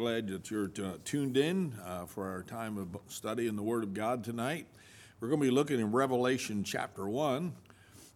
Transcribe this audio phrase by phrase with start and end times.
[0.00, 3.82] glad that you're t- tuned in uh, for our time of study in the Word
[3.82, 4.66] of God tonight.
[5.20, 7.52] We're going to be looking in Revelation chapter 1.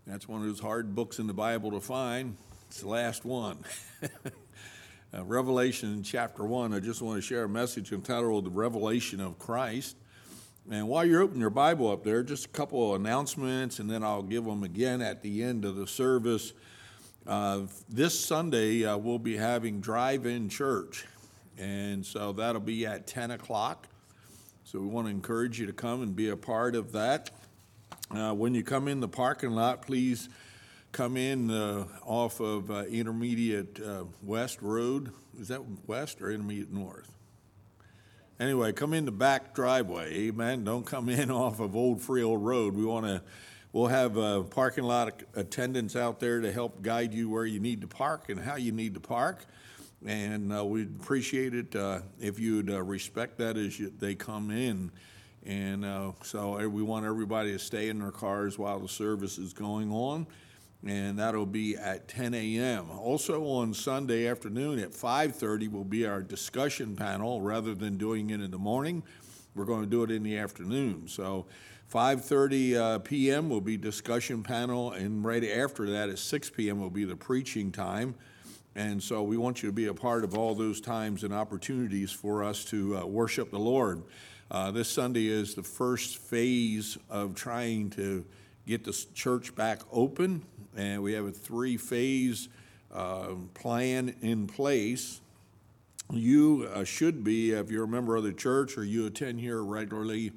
[0.06, 2.38] That's one of those hard books in the Bible to find.
[2.68, 3.58] It's the last one.
[4.02, 9.38] uh, Revelation chapter 1, I just want to share a message entitled The Revelation of
[9.38, 9.94] Christ.
[10.70, 14.02] And while you're opening your Bible up there, just a couple of announcements, and then
[14.02, 16.54] I'll give them again at the end of the service.
[17.26, 17.60] Uh,
[17.90, 21.04] this Sunday, uh, we'll be having drive in church,
[21.58, 23.88] and so that'll be at 10 o'clock.
[24.64, 27.30] So we want to encourage you to come and be a part of that.
[28.10, 30.28] Uh, when you come in the parking lot, please
[30.92, 35.12] come in uh, off of uh, Intermediate uh, West Road.
[35.38, 37.10] Is that West or Intermediate North?
[38.40, 40.64] Anyway, come in the back driveway, amen.
[40.64, 42.74] Don't come in off of Old Freehold Road.
[42.74, 43.22] We want to
[43.74, 47.88] We'll have parking lot attendants out there to help guide you where you need to
[47.88, 49.44] park and how you need to park.
[50.06, 54.50] And uh, we'd appreciate it uh, if you'd uh, respect that as you, they come
[54.50, 54.90] in.
[55.46, 59.38] And uh, so uh, we want everybody to stay in their cars while the service
[59.38, 60.26] is going on.
[60.86, 62.90] And that'll be at 10 a.m.
[62.90, 67.40] Also on Sunday afternoon at 5:30 will be our discussion panel.
[67.40, 69.02] Rather than doing it in the morning,
[69.54, 71.08] we're going to do it in the afternoon.
[71.08, 71.46] So
[71.90, 73.48] 5:30 uh, p.m.
[73.48, 76.80] will be discussion panel, and right after that at 6 p.m.
[76.80, 78.14] will be the preaching time.
[78.76, 82.10] And so we want you to be a part of all those times and opportunities
[82.10, 84.02] for us to uh, worship the Lord.
[84.50, 88.24] Uh, this Sunday is the first phase of trying to
[88.66, 90.42] get the church back open,
[90.76, 92.48] and we have a three phase
[92.92, 95.20] uh, plan in place.
[96.10, 99.62] You uh, should be, if you're a member of the church or you attend here
[99.62, 100.32] regularly,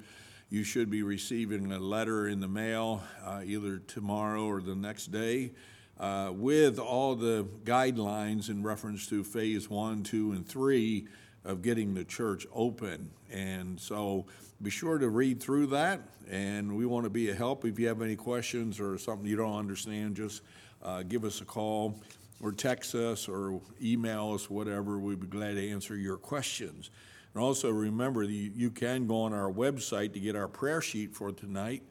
[0.48, 5.06] you should be receiving a letter in the mail uh, either tomorrow or the next
[5.08, 5.50] day
[5.98, 11.06] uh, with all the guidelines in reference to phase one, two, and three
[11.44, 13.10] of getting the church open.
[13.30, 14.26] And so
[14.62, 16.00] be sure to read through that.
[16.30, 17.64] And we want to be a help.
[17.64, 20.42] If you have any questions or something you don't understand, just
[20.82, 22.00] uh, give us a call
[22.40, 24.98] or text us or email us, whatever.
[24.98, 26.90] We'd be glad to answer your questions.
[27.34, 31.14] And also remember, you, you can go on our website to get our prayer sheet
[31.14, 31.82] for tonight.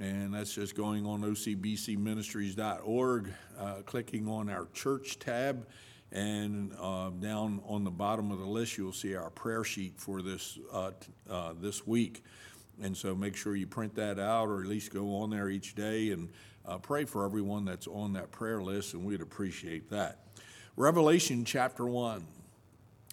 [0.00, 5.68] And that's just going on ocbcministries.org, uh, clicking on our church tab,
[6.10, 10.22] and uh, down on the bottom of the list, you'll see our prayer sheet for
[10.22, 10.90] this, uh,
[11.30, 12.24] uh, this week.
[12.82, 15.76] And so make sure you print that out or at least go on there each
[15.76, 16.28] day and
[16.66, 20.20] uh, pray for everyone that's on that prayer list, and we'd appreciate that.
[20.76, 22.26] Revelation chapter 1.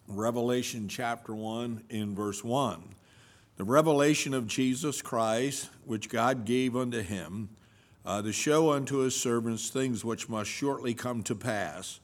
[0.07, 2.95] Revelation chapter 1 in verse 1.
[3.61, 7.49] The revelation of Jesus Christ, which God gave unto him,
[8.03, 11.99] uh, to show unto his servants things which must shortly come to pass.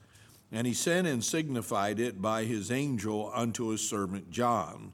[0.52, 4.92] And he sent and signified it by his angel unto his servant John,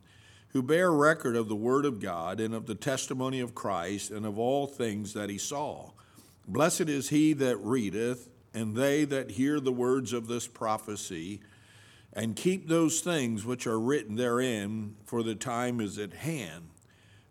[0.54, 4.24] who bare record of the word of God and of the testimony of Christ and
[4.24, 5.90] of all things that he saw.
[6.48, 11.42] Blessed is he that readeth, and they that hear the words of this prophecy
[12.14, 16.68] and keep those things which are written therein, for the time is at hand.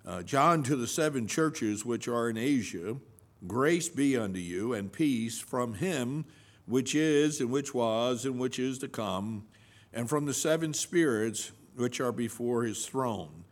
[0.05, 2.97] Uh, John to the seven churches which are in Asia,
[3.47, 6.25] grace be unto you and peace from him
[6.65, 9.45] which is, and which was, and which is to come,
[9.93, 13.43] and from the seven spirits which are before his throne,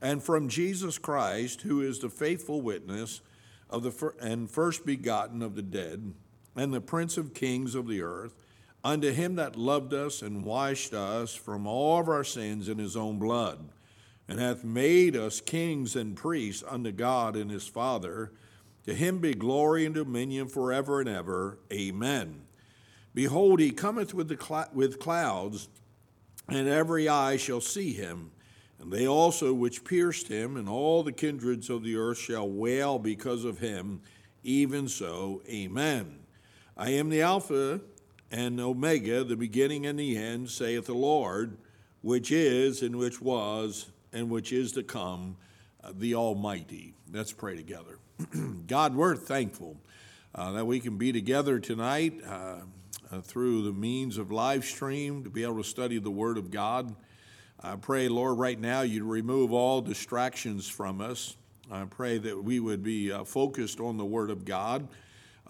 [0.00, 3.20] and from Jesus Christ, who is the faithful witness
[3.68, 6.12] of the fir- and first begotten of the dead,
[6.56, 8.34] and the prince of kings of the earth
[8.82, 12.96] unto him that loved us and washed us from all of our sins in his
[12.96, 13.68] own blood,
[14.28, 18.32] and hath made us kings and priests unto God and his Father.
[18.86, 21.58] To him be glory and dominion forever and ever.
[21.72, 22.42] Amen.
[23.14, 25.68] Behold, he cometh with, the cl- with clouds,
[26.48, 28.30] and every eye shall see him,
[28.80, 32.98] and they also which pierced him, and all the kindreds of the earth shall wail
[32.98, 34.00] because of him.
[34.42, 36.20] Even so, Amen.
[36.76, 37.80] I am the Alpha
[38.30, 41.56] and Omega, the beginning and the end, saith the Lord,
[42.02, 45.36] which is, and which was, and which is to come,
[45.82, 46.94] uh, the Almighty.
[47.12, 47.98] Let's pray together.
[48.66, 49.76] God, we're thankful
[50.34, 52.56] uh, that we can be together tonight uh,
[53.10, 56.50] uh, through the means of live stream to be able to study the Word of
[56.50, 56.94] God.
[57.60, 61.36] I pray, Lord, right now you remove all distractions from us.
[61.70, 64.88] I pray that we would be uh, focused on the Word of God.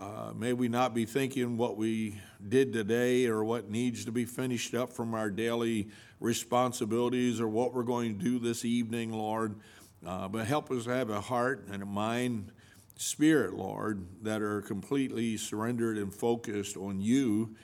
[0.01, 2.19] Uh, may we not be thinking what we
[2.49, 7.75] did today or what needs to be finished up from our daily responsibilities or what
[7.75, 9.61] we're going to do this evening, Lord.
[10.07, 12.51] Uh, but help us have a heart and a mind,
[12.97, 17.55] spirit, Lord, that are completely surrendered and focused on you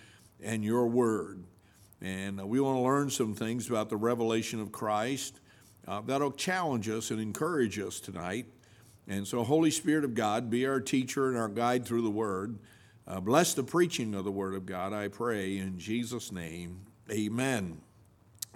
[0.43, 1.43] and your word.
[2.03, 5.41] And uh, we want to learn some things about the revelation of Christ
[5.89, 8.45] uh, that'll challenge us and encourage us tonight.
[9.09, 12.59] And so, Holy Spirit of God, be our teacher and our guide through the Word.
[13.07, 16.81] Uh, bless the preaching of the Word of God, I pray, in Jesus' name.
[17.11, 17.81] Amen.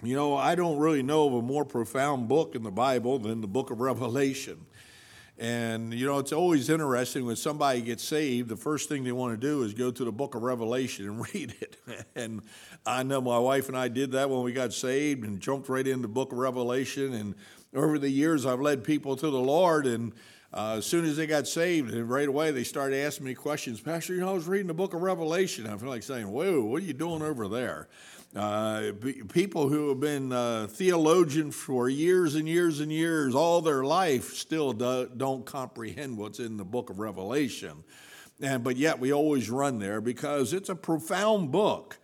[0.03, 3.39] You know, I don't really know of a more profound book in the Bible than
[3.39, 4.65] the book of Revelation.
[5.37, 9.39] And, you know, it's always interesting when somebody gets saved, the first thing they want
[9.39, 11.77] to do is go to the book of Revelation and read it.
[12.15, 12.41] and
[12.85, 15.85] I know my wife and I did that when we got saved and jumped right
[15.87, 17.13] into the book of Revelation.
[17.13, 17.35] And
[17.73, 19.87] over the years, I've led people to the Lord.
[19.87, 20.13] And
[20.53, 23.79] uh, as soon as they got saved, right away they started asking me questions.
[23.79, 25.65] Pastor, you know, I was reading the book of Revelation.
[25.65, 27.87] I feel like saying, Whoa, what are you doing over there?
[28.33, 28.93] Uh,
[29.33, 34.33] people who have been uh, theologians for years and years and years, all their life,
[34.35, 37.83] still do, don't comprehend what's in the book of Revelation.
[38.41, 41.99] And, but yet we always run there because it's a profound book.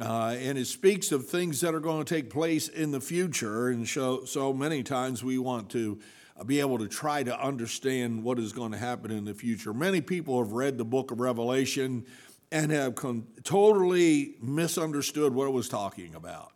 [0.00, 3.68] Uh, and it speaks of things that are going to take place in the future.
[3.68, 6.00] And so, so many times we want to
[6.42, 9.72] be able to try to understand what is going to happen in the future.
[9.72, 12.04] Many people have read the book of Revelation
[12.50, 16.50] and have con- totally misunderstood what it was talking about.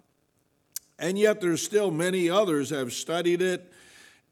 [0.98, 3.72] And yet, there's still many others have studied it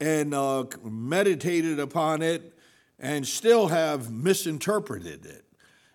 [0.01, 2.53] and uh, meditated upon it
[2.99, 5.45] and still have misinterpreted it.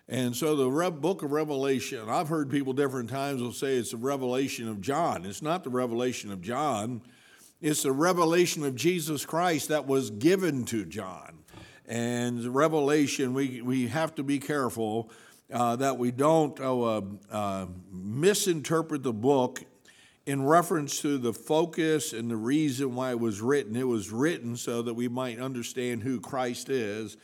[0.08, 3.90] And so, the Re- book of Revelation, I've heard people different times will say it's
[3.90, 5.26] the revelation of John.
[5.26, 7.02] It's not the revelation of John,
[7.62, 11.38] it's the revelation of Jesus Christ that was given to John.
[11.86, 15.10] And revelation, we, we have to be careful
[15.52, 19.62] uh, that we don't uh, uh, misinterpret the book
[20.26, 23.76] in reference to the focus and the reason why it was written.
[23.76, 27.16] It was written so that we might understand who Christ is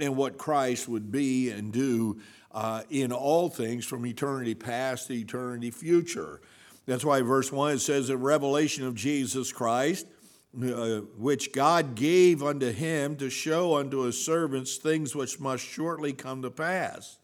[0.00, 2.20] and what Christ would be and do
[2.50, 6.40] uh, in all things from eternity past to eternity future.
[6.86, 10.06] That's why verse 1 it says, A revelation of Jesus Christ,
[10.62, 16.12] uh, which God gave unto him to show unto his servants things which must shortly
[16.12, 17.18] come to pass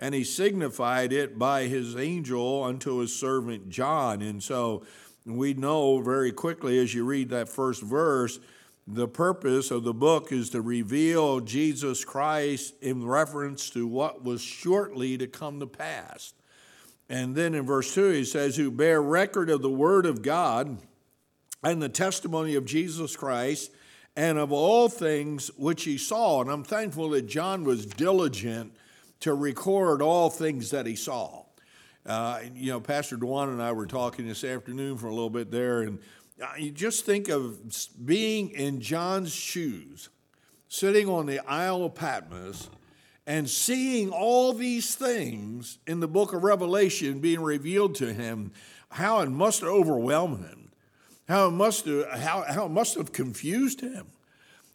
[0.00, 4.22] and he signified it by his angel unto his servant John.
[4.22, 4.82] And so
[5.26, 8.40] we know very quickly as you read that first verse,
[8.86, 14.40] the purpose of the book is to reveal Jesus Christ in reference to what was
[14.40, 16.32] shortly to come to pass.
[17.10, 20.78] And then in verse 2, he says, Who bear record of the word of God
[21.62, 23.72] and the testimony of Jesus Christ
[24.14, 26.40] and of all things which he saw.
[26.40, 28.76] And I'm thankful that John was diligent
[29.20, 31.46] to record all things that he saw.
[32.06, 35.50] Uh, you know, Pastor Dewan and I were talking this afternoon for a little bit
[35.50, 35.98] there, and
[36.40, 37.58] uh, you just think of
[38.04, 40.08] being in John's shoes,
[40.68, 42.70] sitting on the Isle of Patmos,
[43.30, 48.50] and seeing all these things in the book of Revelation being revealed to him,
[48.88, 50.72] how it must have overwhelmed him,
[51.28, 54.08] how it must have, how, how it must have confused him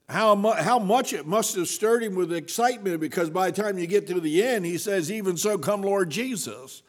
[0.07, 3.80] how, mu- how much it must have stirred him with excitement because by the time
[3.80, 6.84] you get to the end, he says, Even so, come Lord Jesus.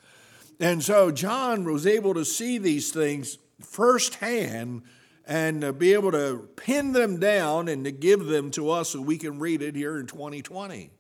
[0.61, 4.83] And so John was able to see these things firsthand
[5.27, 9.17] and be able to pin them down and to give them to us so we
[9.17, 10.91] can read it here in 2020.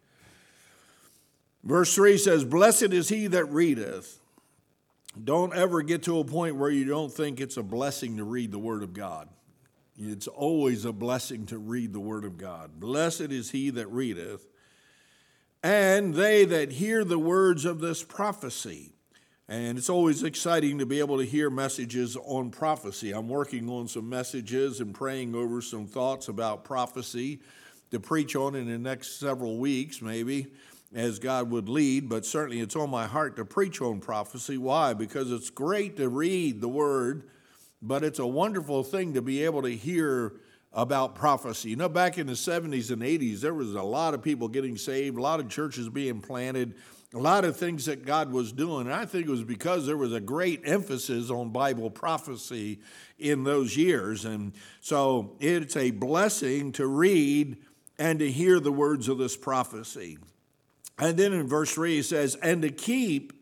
[1.67, 4.21] Verse 3 says, Blessed is he that readeth.
[5.23, 8.53] Don't ever get to a point where you don't think it's a blessing to read
[8.53, 9.29] the Word of God.
[9.99, 12.79] It's always a blessing to read the Word of God.
[12.79, 14.47] Blessed is he that readeth,
[15.61, 18.93] and they that hear the words of this prophecy.
[19.49, 23.12] And it's always exciting to be able to hear messages on prophecy.
[23.12, 27.40] I'm working on some messages and praying over some thoughts about prophecy
[27.90, 30.49] to preach on in the next several weeks, maybe,
[30.97, 32.09] as God would lead.
[32.09, 34.59] But certainly it's on my heart to preach on prophecy.
[34.59, 34.95] Why?
[34.95, 37.31] Because it's great to read the Word
[37.83, 40.35] but it's a wonderful thing to be able to hear
[40.73, 41.71] about prophecy.
[41.71, 44.76] You know, back in the 70s and 80s, there was a lot of people getting
[44.76, 46.75] saved, a lot of churches being planted,
[47.15, 48.87] a lot of things that God was doing.
[48.87, 52.81] And I think it was because there was a great emphasis on Bible prophecy
[53.19, 54.25] in those years.
[54.25, 57.59] And so it's a blessing to read
[57.99, 60.19] and to hear the words of this prophecy.
[60.99, 63.33] And then in verse 3, he says, And to keep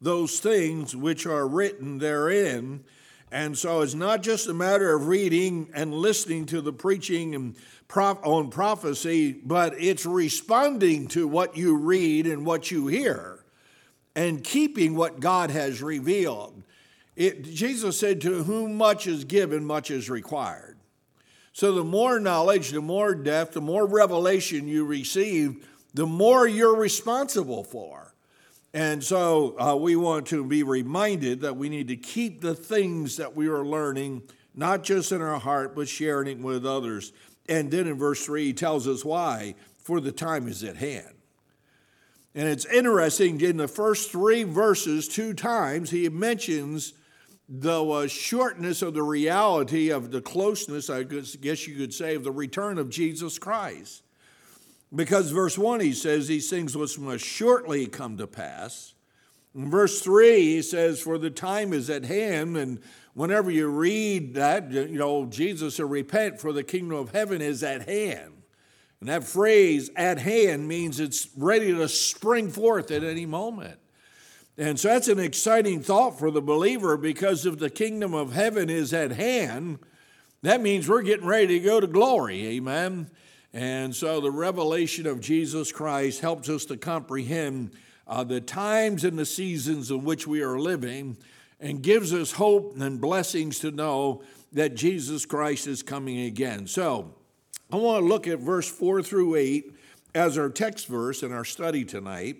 [0.00, 2.84] those things which are written therein
[3.32, 7.56] and so it's not just a matter of reading and listening to the preaching and
[7.96, 13.44] on prophecy, but it's responding to what you read and what you hear
[14.16, 16.62] and keeping what God has revealed.
[17.16, 20.78] It, Jesus said, To whom much is given, much is required.
[21.52, 26.76] So the more knowledge, the more depth, the more revelation you receive, the more you're
[26.76, 28.14] responsible for.
[28.72, 33.16] And so uh, we want to be reminded that we need to keep the things
[33.16, 34.22] that we are learning,
[34.54, 37.12] not just in our heart, but sharing it with others.
[37.48, 41.14] And then in verse 3, he tells us why, for the time is at hand.
[42.32, 46.92] And it's interesting, in the first three verses, two times, he mentions
[47.48, 52.22] the uh, shortness of the reality of the closeness, I guess you could say, of
[52.22, 54.04] the return of Jesus Christ.
[54.94, 58.94] Because verse 1, he says, These things must shortly come to pass.
[59.54, 62.56] In verse 3, he says, For the time is at hand.
[62.56, 62.80] And
[63.14, 67.62] whenever you read that, you know, Jesus will Repent, for the kingdom of heaven is
[67.62, 68.42] at hand.
[69.00, 73.78] And that phrase, at hand, means it's ready to spring forth at any moment.
[74.58, 78.68] And so that's an exciting thought for the believer because if the kingdom of heaven
[78.68, 79.78] is at hand,
[80.42, 82.46] that means we're getting ready to go to glory.
[82.46, 83.10] Amen.
[83.52, 87.72] And so the revelation of Jesus Christ helps us to comprehend
[88.06, 91.16] uh, the times and the seasons in which we are living
[91.58, 96.66] and gives us hope and blessings to know that Jesus Christ is coming again.
[96.66, 97.14] So
[97.72, 99.76] I want to look at verse 4 through 8
[100.14, 102.36] as our text verse in our study tonight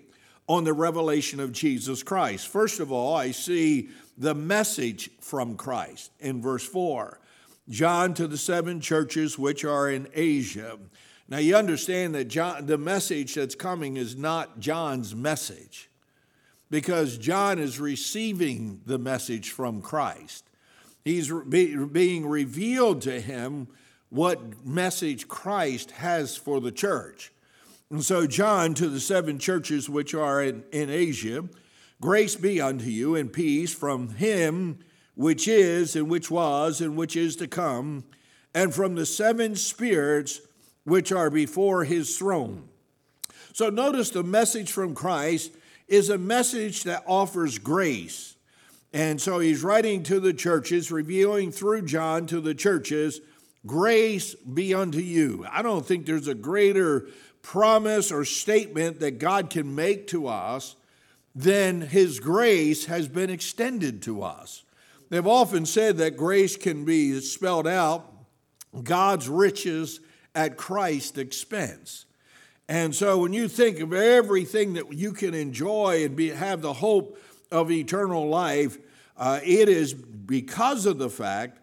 [0.47, 2.47] on the revelation of Jesus Christ.
[2.47, 7.19] First of all, I see the message from Christ in verse 4.
[7.71, 10.77] John to the seven churches which are in Asia.
[11.29, 15.89] Now you understand that John, the message that's coming is not John's message
[16.69, 20.43] because John is receiving the message from Christ.
[21.05, 23.69] He's being revealed to him
[24.09, 27.31] what message Christ has for the church.
[27.89, 31.45] And so, John, to the seven churches which are in, in Asia,
[32.01, 34.79] grace be unto you and peace from him
[35.15, 38.03] which is, and which was, and which is to come,
[38.53, 40.41] and from the seven spirits
[40.83, 42.67] which are before his throne.
[43.53, 45.51] So, notice the message from Christ
[45.87, 48.35] is a message that offers grace.
[48.93, 53.21] And so, he's writing to the churches, revealing through John to the churches,
[53.65, 55.45] grace be unto you.
[55.51, 57.07] I don't think there's a greater
[57.41, 60.75] promise or statement that God can make to us,
[61.35, 64.63] than His grace has been extended to us.
[65.11, 68.09] They've often said that grace can be spelled out
[68.81, 69.99] God's riches
[70.33, 72.05] at Christ's expense.
[72.69, 76.71] And so when you think of everything that you can enjoy and be, have the
[76.71, 77.19] hope
[77.51, 78.77] of eternal life,
[79.17, 81.59] uh, it is because of the fact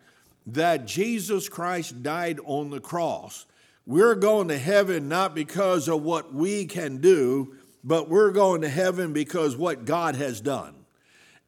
[0.48, 3.46] that Jesus Christ died on the cross.
[3.86, 8.68] We're going to heaven not because of what we can do, but we're going to
[8.68, 10.77] heaven because what God has done.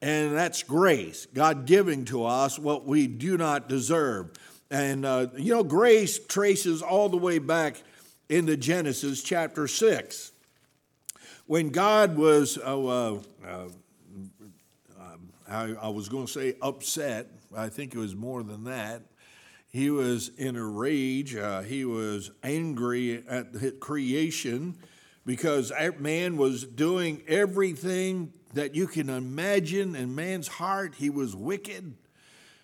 [0.01, 4.31] And that's grace, God giving to us what we do not deserve.
[4.71, 7.83] And, uh, you know, grace traces all the way back
[8.29, 10.31] into Genesis chapter 6.
[11.45, 13.67] When God was, uh, uh, uh
[15.47, 19.03] I, I was going to say upset, I think it was more than that
[19.71, 21.35] he was in a rage.
[21.35, 24.75] Uh, he was angry at the creation
[25.25, 30.95] because man was doing everything that you can imagine in man's heart.
[30.95, 31.93] He was wicked.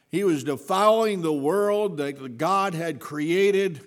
[0.09, 3.81] He was defiling the world that God had created.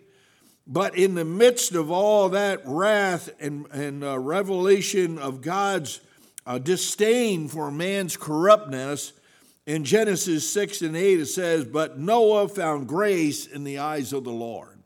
[0.67, 6.01] But in the midst of all that wrath and, and uh, revelation of God's
[6.47, 9.13] uh, disdain for man's corruptness,
[9.67, 14.25] in Genesis 6 and 8, it says, But Noah found grace in the eyes of
[14.25, 14.79] the Lord.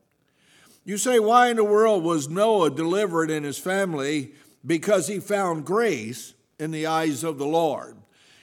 [0.83, 4.33] You say, why in the world was Noah delivered in his family?
[4.63, 7.97] Because he found grace in the eyes of the Lord.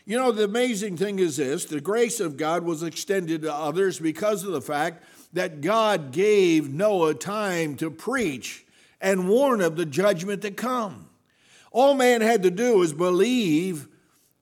[0.04, 3.99] You know, the amazing thing is this the grace of God was extended to others
[3.99, 8.64] because of the fact that God gave Noah time to preach
[9.00, 11.09] and warn of the judgment to come.
[11.71, 13.88] All man had to do was believe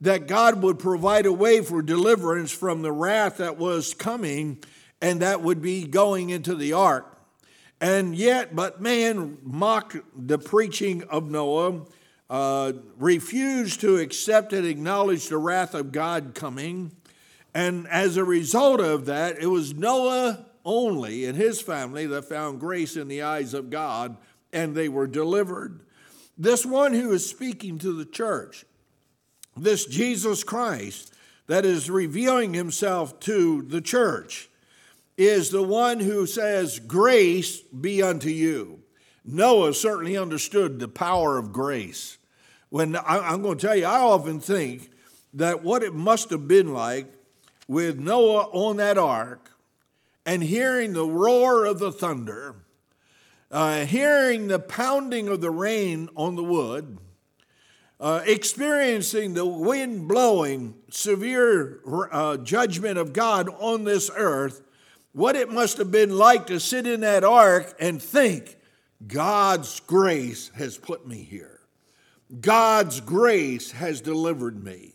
[0.01, 4.59] that God would provide a way for deliverance from the wrath that was coming
[5.03, 7.07] and that would be going into the ark.
[7.81, 11.83] And yet, but man mocked the preaching of Noah,
[12.31, 16.93] uh, refused to accept and acknowledge the wrath of God coming.
[17.53, 22.61] And as a result of that, it was Noah only and his family that found
[22.61, 24.17] grace in the eyes of God
[24.53, 25.81] and they were delivered.
[26.39, 28.65] This one who is speaking to the church
[29.57, 31.13] this Jesus Christ
[31.49, 34.49] that is revealing himself to the church
[35.17, 38.81] is the one who says, Grace be unto you.
[39.25, 42.17] Noah certainly understood the power of grace.
[42.71, 44.91] When I'm going to tell you, I often think
[45.35, 47.13] that what it must have been like
[47.69, 49.51] with Noah on that ark
[50.25, 52.55] and hearing the roar of the thunder,
[53.51, 56.99] uh, hearing the pounding of the rain on the wood,
[57.99, 61.81] uh, experiencing the wind blowing, severe
[62.13, 64.63] uh, judgment of God on this earth,
[65.13, 68.57] what it must have been like to sit in that ark and think,
[69.07, 71.60] God's grace has put me here.
[72.41, 74.95] God's grace has delivered me.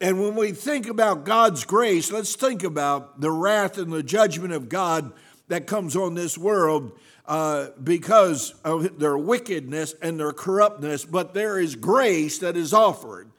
[0.00, 4.52] And when we think about God's grace, let's think about the wrath and the judgment
[4.52, 5.12] of God
[5.48, 6.92] that comes on this world
[7.26, 13.30] uh, because of their wickedness and their corruptness, but there is grace that is offered.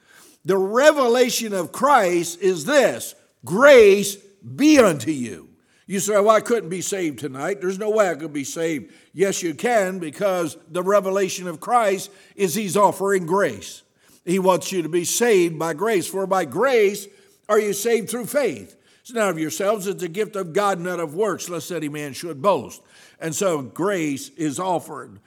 [0.46, 5.50] The revelation of Christ is this grace be unto you.
[5.88, 7.62] You say, Well, I couldn't be saved tonight.
[7.62, 8.94] There's no way I could be saved.
[9.14, 13.84] Yes, you can, because the revelation of Christ is He's offering grace.
[14.26, 17.08] He wants you to be saved by grace, for by grace
[17.48, 18.76] are you saved through faith.
[19.02, 22.14] It's not of yourselves, it's a gift of God, not of works, lest any man
[22.14, 22.82] should boast.
[23.20, 25.20] And so grace is offered.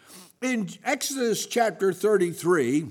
[0.43, 2.89] In Exodus chapter 33,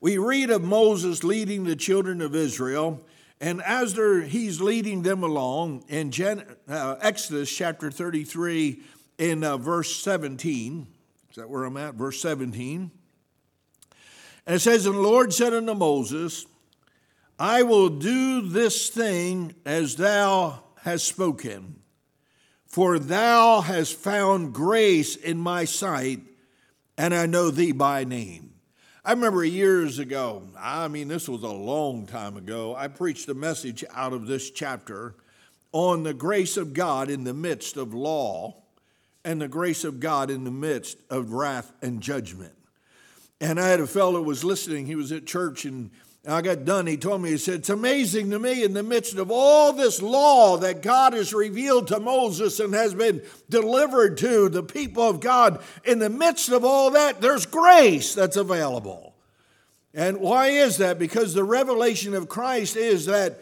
[0.00, 3.00] we read of Moses leading the children of Israel
[3.40, 8.82] and as he's leading them along in Gen, uh, Exodus chapter 33,
[9.18, 10.86] in uh, verse 17,
[11.30, 11.94] is that where I'm at?
[11.94, 12.90] Verse 17.
[14.46, 16.46] And it says, And the Lord said unto Moses,
[17.38, 21.80] I will do this thing as thou hast spoken,
[22.66, 26.20] for thou hast found grace in my sight,
[26.96, 28.47] and I know thee by name.
[29.08, 33.32] I remember years ago, I mean, this was a long time ago, I preached a
[33.32, 35.14] message out of this chapter
[35.72, 38.56] on the grace of God in the midst of law
[39.24, 42.52] and the grace of God in the midst of wrath and judgment.
[43.40, 45.90] And I had a fellow was listening, he was at church and
[46.30, 46.86] I got done.
[46.86, 50.02] He told me, he said, It's amazing to me in the midst of all this
[50.02, 55.20] law that God has revealed to Moses and has been delivered to the people of
[55.20, 59.14] God, in the midst of all that, there's grace that's available.
[59.94, 60.98] And why is that?
[60.98, 63.40] Because the revelation of Christ is that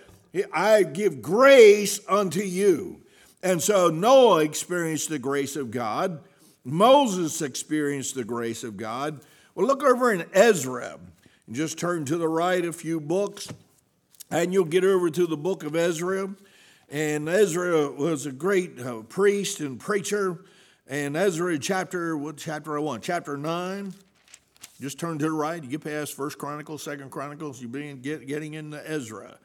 [0.52, 3.00] I give grace unto you.
[3.42, 6.20] And so Noah experienced the grace of God,
[6.64, 9.20] Moses experienced the grace of God.
[9.54, 10.99] Well, look over in Ezra.
[11.52, 13.49] Just turn to the right a few books,
[14.32, 16.35] and you'll get over to the book of Ezra.
[16.89, 20.45] And Ezra was a great uh, priest and preacher.
[20.89, 23.04] And Ezra chapter, what chapter I want?
[23.04, 23.95] Chapter 9.
[24.80, 25.63] Just turn to the right.
[25.63, 27.63] You get past First Chronicles, Second Chronicles.
[27.63, 29.39] You begin get, getting into Ezra.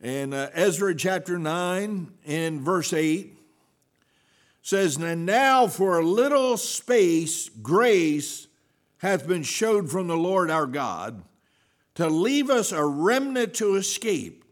[0.00, 3.36] And uh, Ezra chapter 9 and verse 8
[4.62, 8.46] says, And now for a little space grace
[8.98, 11.24] hath been showed from the Lord our God
[12.00, 14.44] to leave us a remnant to escape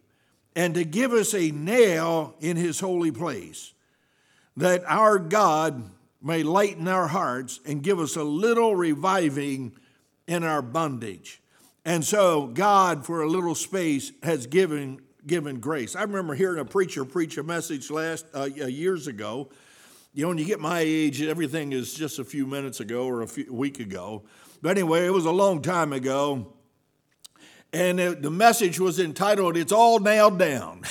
[0.54, 3.72] and to give us a nail in his holy place,
[4.56, 9.72] that our God may lighten our hearts and give us a little reviving
[10.26, 11.40] in our bondage.
[11.84, 15.94] And so God, for a little space, has given given grace.
[15.96, 19.48] I remember hearing a preacher preach a message last uh, years ago.
[20.14, 23.22] You know, when you get my age, everything is just a few minutes ago or
[23.22, 24.24] a, few, week ago.
[24.60, 26.54] But anyway, it was a long time ago.
[27.72, 30.82] And it, the message was entitled, It's All Nailed Down.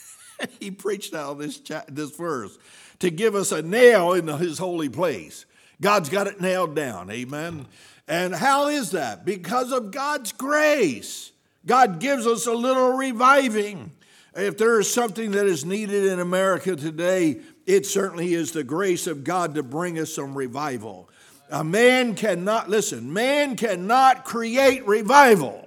[0.60, 2.58] he preached out this, this verse
[2.98, 5.46] to give us a nail in his holy place.
[5.80, 7.10] God's got it nailed down.
[7.10, 7.66] Amen.
[8.06, 9.24] And how is that?
[9.24, 11.32] Because of God's grace.
[11.66, 13.92] God gives us a little reviving.
[14.36, 19.06] If there is something that is needed in America today, it certainly is the grace
[19.06, 21.08] of God to bring us some revival.
[21.50, 25.63] A man cannot, listen, man cannot create revival.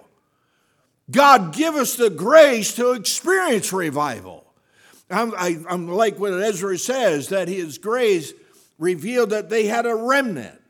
[1.10, 4.46] God, give us the grace to experience revival.
[5.10, 8.34] I'm, I, am like what Ezra says that his grace
[8.78, 10.62] revealed that they had a remnant.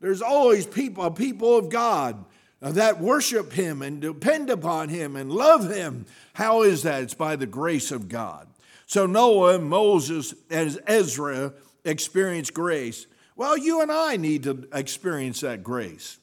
[0.00, 2.24] There's always people, people of God
[2.60, 6.06] that worship him and depend upon him and love him.
[6.32, 7.02] How is that?
[7.02, 8.48] It's by the grace of God.
[8.86, 11.52] So Noah, Moses, and Ezra
[11.84, 13.06] experienced grace.
[13.36, 16.18] Well, you and I need to experience that grace.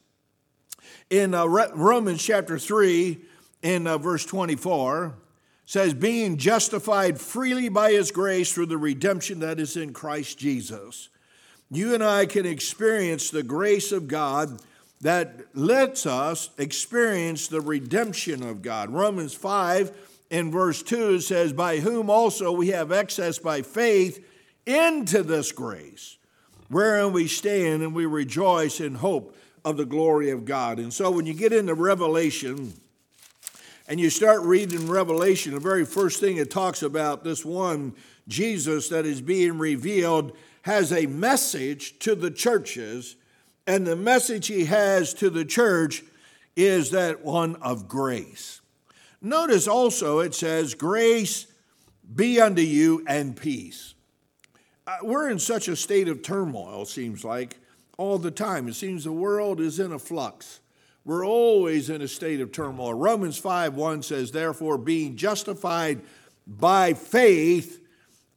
[1.10, 3.19] In uh, Romans chapter 3,
[3.62, 5.15] in uh, verse 24
[5.65, 11.10] says, being justified freely by his grace through the redemption that is in Christ Jesus.
[11.69, 14.62] You and I can experience the grace of God
[15.00, 18.89] that lets us experience the redemption of God.
[18.89, 19.91] Romans 5
[20.30, 24.24] in verse 2 says, By whom also we have access by faith
[24.65, 26.17] into this grace,
[26.69, 30.80] wherein we stand and we rejoice in hope of the glory of God.
[30.80, 32.74] And so when you get into Revelation,
[33.91, 37.93] and you start reading Revelation, the very first thing it talks about this one
[38.25, 43.17] Jesus that is being revealed has a message to the churches,
[43.67, 46.04] and the message he has to the church
[46.56, 48.62] is that one of grace.
[49.21, 51.47] Notice also it says, Grace
[52.15, 53.93] be unto you and peace.
[54.88, 57.58] Uh, we're in such a state of turmoil, seems like,
[57.97, 58.69] all the time.
[58.69, 60.61] It seems the world is in a flux.
[61.04, 62.94] We're always in a state of turmoil.
[62.94, 66.02] Romans 5 1 says, Therefore, being justified
[66.46, 67.82] by faith,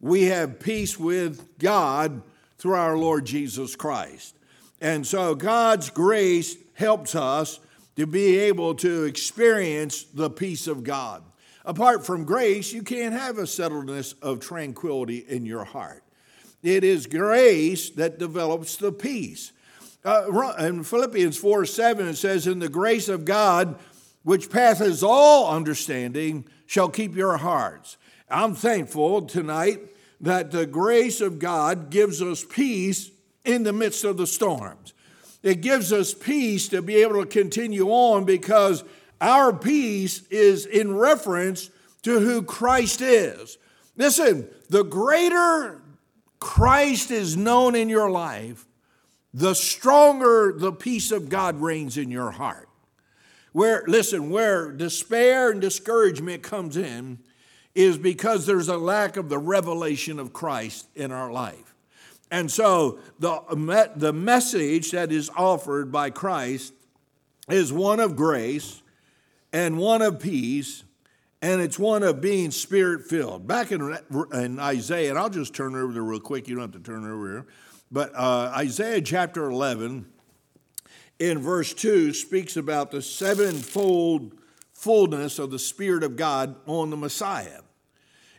[0.00, 2.22] we have peace with God
[2.58, 4.34] through our Lord Jesus Christ.
[4.80, 7.60] And so God's grace helps us
[7.96, 11.22] to be able to experience the peace of God.
[11.64, 16.02] Apart from grace, you can't have a settledness of tranquility in your heart.
[16.62, 19.52] It is grace that develops the peace.
[20.04, 23.78] Uh, in Philippians 4 7, it says, In the grace of God,
[24.22, 27.96] which passeth all understanding, shall keep your hearts.
[28.28, 29.80] I'm thankful tonight
[30.20, 33.10] that the grace of God gives us peace
[33.44, 34.92] in the midst of the storms.
[35.42, 38.82] It gives us peace to be able to continue on because
[39.20, 41.70] our peace is in reference
[42.02, 43.58] to who Christ is.
[43.96, 45.82] Listen, the greater
[46.40, 48.66] Christ is known in your life,
[49.34, 52.68] the stronger the peace of God reigns in your heart.
[53.52, 57.18] Where, listen, where despair and discouragement comes in
[57.74, 61.74] is because there's a lack of the revelation of Christ in our life.
[62.30, 66.72] And so the, the message that is offered by Christ
[67.48, 68.82] is one of grace
[69.52, 70.84] and one of peace,
[71.42, 73.46] and it's one of being spirit filled.
[73.46, 73.96] Back in,
[74.32, 77.04] in Isaiah, and I'll just turn over there real quick, you don't have to turn
[77.04, 77.46] over here.
[77.90, 80.06] But uh, Isaiah chapter 11,
[81.18, 84.32] in verse 2, speaks about the sevenfold
[84.72, 87.60] fullness of the Spirit of God on the Messiah.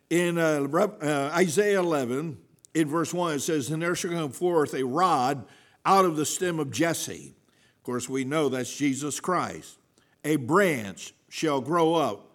[0.09, 2.37] In uh, uh, Isaiah 11,
[2.73, 5.45] in verse 1, it says, And there shall come forth a rod
[5.85, 7.33] out of the stem of Jesse.
[7.77, 9.77] Of course, we know that's Jesus Christ.
[10.23, 12.31] A branch shall grow up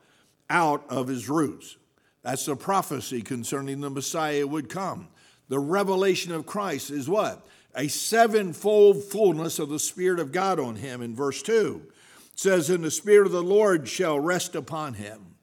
[0.49, 1.77] out of his roots.
[2.23, 5.09] That's the prophecy concerning the Messiah would come.
[5.51, 7.45] The revelation of Christ is what?
[7.75, 11.83] A sevenfold fullness of the Spirit of God on him in verse 2.
[12.33, 15.35] It says, And the Spirit of the Lord shall rest upon him.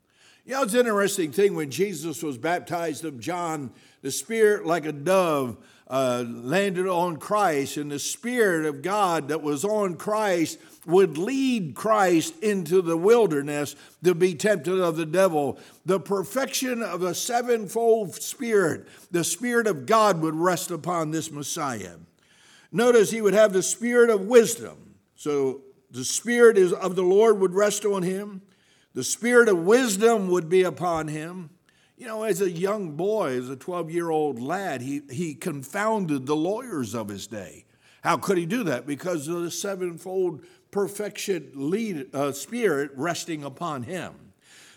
[0.46, 3.70] You know, it's an interesting thing when Jesus was baptized of John
[4.02, 5.58] the Spirit, like a dove,
[5.90, 11.76] uh, landed on Christ, and the Spirit of God that was on Christ would lead
[11.76, 15.60] Christ into the wilderness to be tempted of the devil.
[15.86, 21.96] The perfection of a sevenfold Spirit, the Spirit of God, would rest upon this Messiah.
[22.72, 24.96] Notice he would have the Spirit of wisdom.
[25.16, 28.42] So the Spirit of the Lord would rest on him,
[28.94, 31.50] the Spirit of wisdom would be upon him.
[31.98, 36.28] You know, as a young boy, as a 12 year old lad, he, he confounded
[36.28, 37.66] the lawyers of his day.
[38.04, 38.86] How could he do that?
[38.86, 44.14] Because of the sevenfold perfection lead, uh, spirit resting upon him.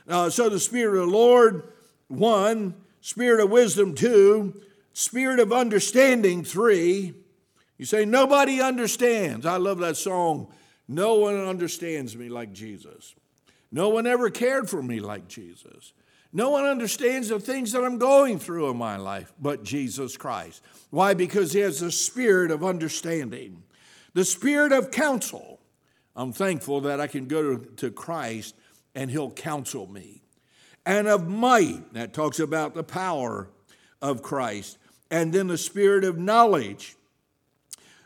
[0.09, 1.73] Uh, so the Spirit of the Lord,
[2.09, 4.61] one, Spirit of wisdom, two,
[4.93, 7.15] Spirit of understanding, three.
[7.79, 9.47] You say, nobody understands.
[9.47, 10.53] I love that song.
[10.89, 13.15] No one understands me like Jesus.
[13.71, 15.93] No one ever cared for me like Jesus.
[16.33, 20.62] No one understands the things that I'm going through in my life but Jesus Christ.
[20.90, 21.14] Why?
[21.14, 23.62] Because He has the spirit of understanding,
[24.14, 25.61] the spirit of counsel.
[26.14, 28.55] I'm thankful that I can go to, Christ
[28.95, 30.23] and He'll counsel me.
[30.87, 33.49] And of might, that talks about the power
[34.01, 34.79] of Christ.
[35.11, 36.97] And then the spirit of knowledge,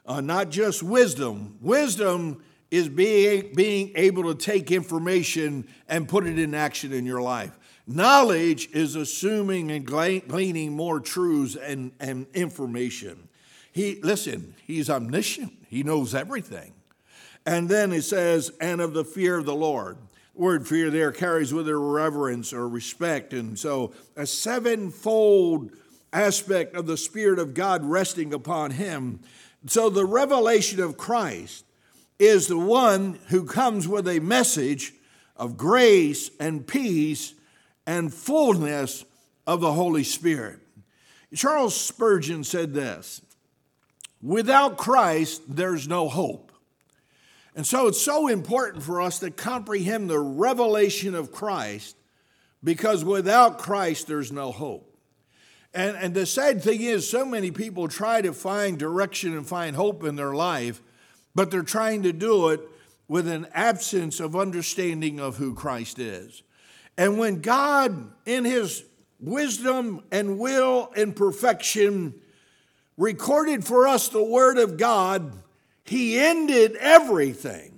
[0.07, 1.59] uh, not just wisdom.
[1.61, 7.21] Wisdom is being, being able to take information and put it in action in your
[7.23, 7.57] life.
[7.87, 13.29] Knowledge is assuming and gleaning more truths and, and information.
[13.73, 16.73] He, listen, he's omniscient, he knows everything.
[17.45, 19.99] And then it says, and of the fear of the Lord.
[20.35, 23.33] Word fear there carries with it reverence or respect.
[23.33, 25.71] And so a sevenfold
[26.13, 29.21] aspect of the Spirit of God resting upon him.
[29.67, 31.65] So the revelation of Christ
[32.19, 34.95] is the one who comes with a message
[35.37, 37.35] of grace and peace
[37.87, 39.05] and fullness
[39.47, 40.61] of the Holy Spirit.
[41.35, 43.21] Charles Spurgeon said this
[44.23, 46.53] Without Christ, there's no hope.
[47.57, 51.97] And so it's so important for us to comprehend the revelation of Christ
[52.65, 54.91] because without Christ, there's no hope.
[55.73, 59.77] And, and the sad thing is, so many people try to find direction and find
[59.77, 60.81] hope in their life,
[61.35, 62.61] but they're trying to do it
[63.07, 66.43] with an absence of understanding of who Christ is.
[66.97, 68.85] And when God, in his
[69.21, 72.15] wisdom and will and perfection,
[72.97, 75.33] recorded for us the Word of God,
[75.85, 77.75] he ended everything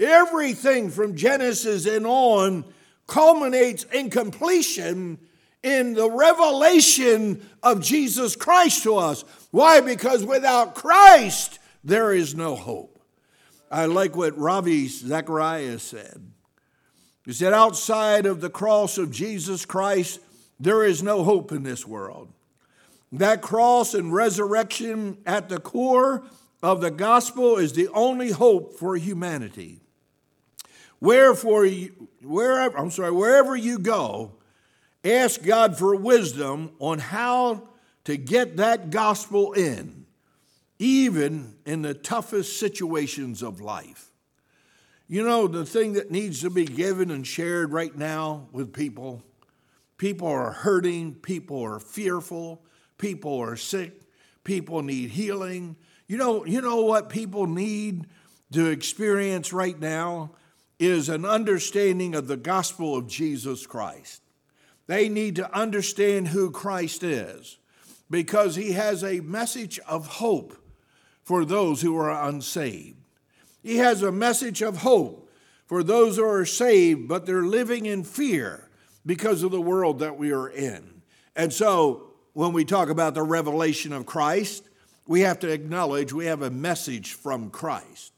[0.00, 2.64] Everything from Genesis and on
[3.06, 5.18] culminates in completion
[5.62, 9.24] in the revelation of Jesus Christ to us.
[9.50, 9.82] Why?
[9.82, 12.98] Because without Christ, there is no hope.
[13.70, 16.29] I like what Ravi Zacharias said.
[17.24, 20.20] He said, outside of the cross of Jesus Christ,
[20.58, 22.28] there is no hope in this world.
[23.12, 26.22] That cross and resurrection at the core
[26.62, 29.80] of the gospel is the only hope for humanity.
[31.00, 31.66] Wherefore,
[32.22, 34.32] wherever, I'm sorry, wherever you go,
[35.04, 37.68] ask God for wisdom on how
[38.04, 40.06] to get that gospel in,
[40.78, 44.09] even in the toughest situations of life.
[45.12, 49.24] You know, the thing that needs to be given and shared right now with people
[49.98, 52.62] people are hurting, people are fearful,
[52.96, 54.02] people are sick,
[54.44, 55.74] people need healing.
[56.06, 58.06] You know, you know what people need
[58.52, 60.30] to experience right now
[60.78, 64.22] is an understanding of the gospel of Jesus Christ.
[64.86, 67.58] They need to understand who Christ is
[68.08, 70.56] because he has a message of hope
[71.24, 72.99] for those who are unsaved.
[73.62, 75.30] He has a message of hope
[75.66, 78.68] for those who are saved, but they're living in fear
[79.04, 81.02] because of the world that we are in.
[81.36, 84.68] And so, when we talk about the revelation of Christ,
[85.06, 88.12] we have to acknowledge we have a message from Christ.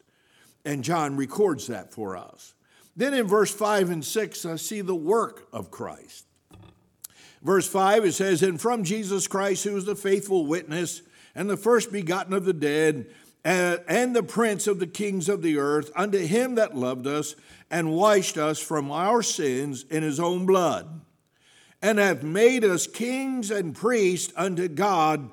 [0.64, 2.54] And John records that for us.
[2.96, 6.26] Then in verse 5 and 6, I see the work of Christ.
[7.42, 11.02] Verse 5, it says, And from Jesus Christ, who is the faithful witness
[11.34, 13.06] and the first begotten of the dead,
[13.44, 17.34] and the prince of the kings of the earth, unto him that loved us
[17.70, 21.00] and washed us from our sins in his own blood,
[21.80, 25.30] and hath made us kings and priests unto God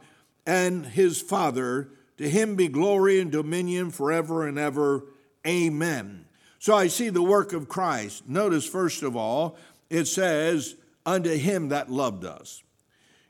[0.47, 1.89] and his Father.
[2.17, 5.05] To him be glory and dominion forever and ever.
[5.47, 6.25] Amen.
[6.57, 8.27] So I see the work of Christ.
[8.27, 9.55] Notice, first of all,
[9.89, 12.61] it says, unto him that loved us.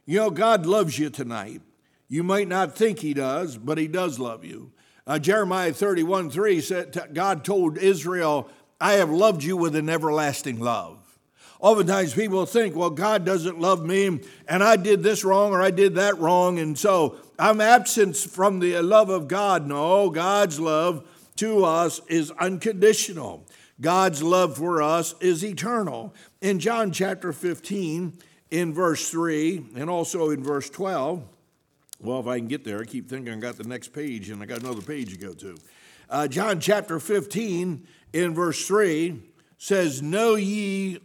[0.06, 1.62] You know, God loves you tonight.
[2.10, 4.72] You might not think he does, but he does love you.
[5.06, 8.50] Uh, Jeremiah 31 3 said, God told Israel,
[8.82, 10.98] I have loved you with an everlasting love.
[11.60, 15.72] Oftentimes people think, well, God doesn't love me, and I did this wrong or I
[15.72, 19.68] did that wrong, and so I'm absent from the love of God.
[19.68, 23.46] No, God's love to us is unconditional.
[23.82, 26.14] God's love for us is eternal.
[26.42, 28.18] In John chapter 15,
[28.52, 31.24] in verse 3, and also in verse 12,
[32.00, 34.42] well, if I can get there, I keep thinking I got the next page and
[34.42, 35.58] I got another page to go to.
[36.10, 39.22] Uh, John chapter 15, in verse 3,
[39.58, 41.00] says, Know ye,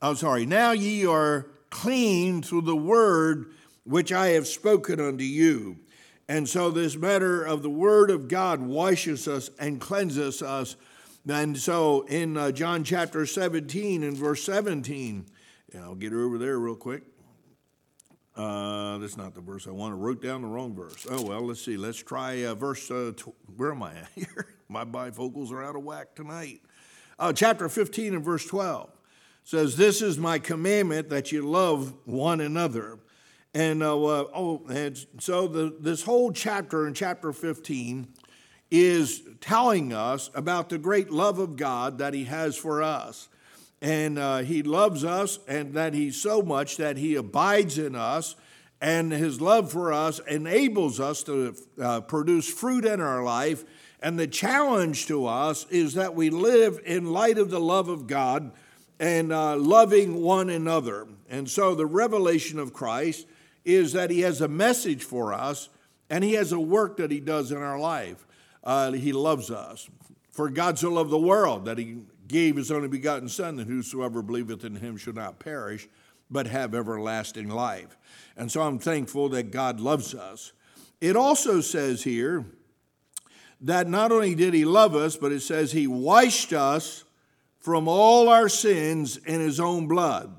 [0.00, 3.52] I'm sorry, now ye are clean through the word
[3.84, 5.78] which I have spoken unto you.
[6.28, 10.76] And so, this matter of the Word of God washes us and cleanses us.
[11.26, 15.24] And so, in uh, John chapter 17 and verse 17,
[15.72, 17.02] yeah, I'll get over there real quick.
[18.38, 19.94] Uh, that's not the verse I want.
[19.94, 21.06] I wrote down the wrong verse.
[21.10, 21.76] Oh, well, let's see.
[21.76, 24.54] Let's try uh, verse, uh, tw- where am I at here?
[24.68, 26.62] My bifocals are out of whack tonight.
[27.18, 28.90] Uh, chapter 15 and verse 12
[29.42, 33.00] says, This is my commandment that you love one another
[33.54, 38.06] and uh, oh, and so the, this whole chapter in chapter 15
[38.70, 43.28] is telling us about the great love of God that He has for us.
[43.80, 48.36] And uh, He loves us, and that He's so much that He abides in us,
[48.80, 53.64] and His love for us enables us to uh, produce fruit in our life.
[54.00, 58.06] And the challenge to us is that we live in light of the love of
[58.06, 58.52] God
[59.00, 61.06] and uh, loving one another.
[61.28, 63.26] And so the revelation of Christ
[63.64, 65.68] is that He has a message for us
[66.10, 68.26] and He has a work that He does in our life.
[68.64, 69.88] Uh, he loves us.
[70.30, 74.22] For God so loved the world that He gave His only begotten Son, that whosoever
[74.22, 75.88] believeth in Him should not perish,
[76.30, 77.96] but have everlasting life.
[78.36, 80.52] And so I'm thankful that God loves us.
[81.00, 82.44] It also says here
[83.60, 87.04] that not only did He love us, but it says He washed us
[87.58, 90.34] from all our sins in His own blood.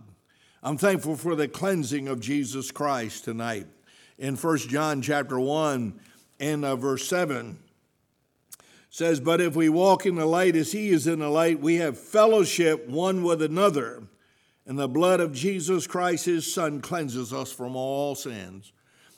[0.62, 3.67] I'm thankful for the cleansing of Jesus Christ tonight.
[4.17, 5.99] In 1 John chapter 1
[6.39, 7.58] and uh, verse 7
[9.00, 11.78] says, But if we walk in the light as he is in the light, we
[11.78, 14.04] have fellowship one with another.
[14.66, 18.74] And the blood of Jesus Christ, his son, cleanses us from all sins.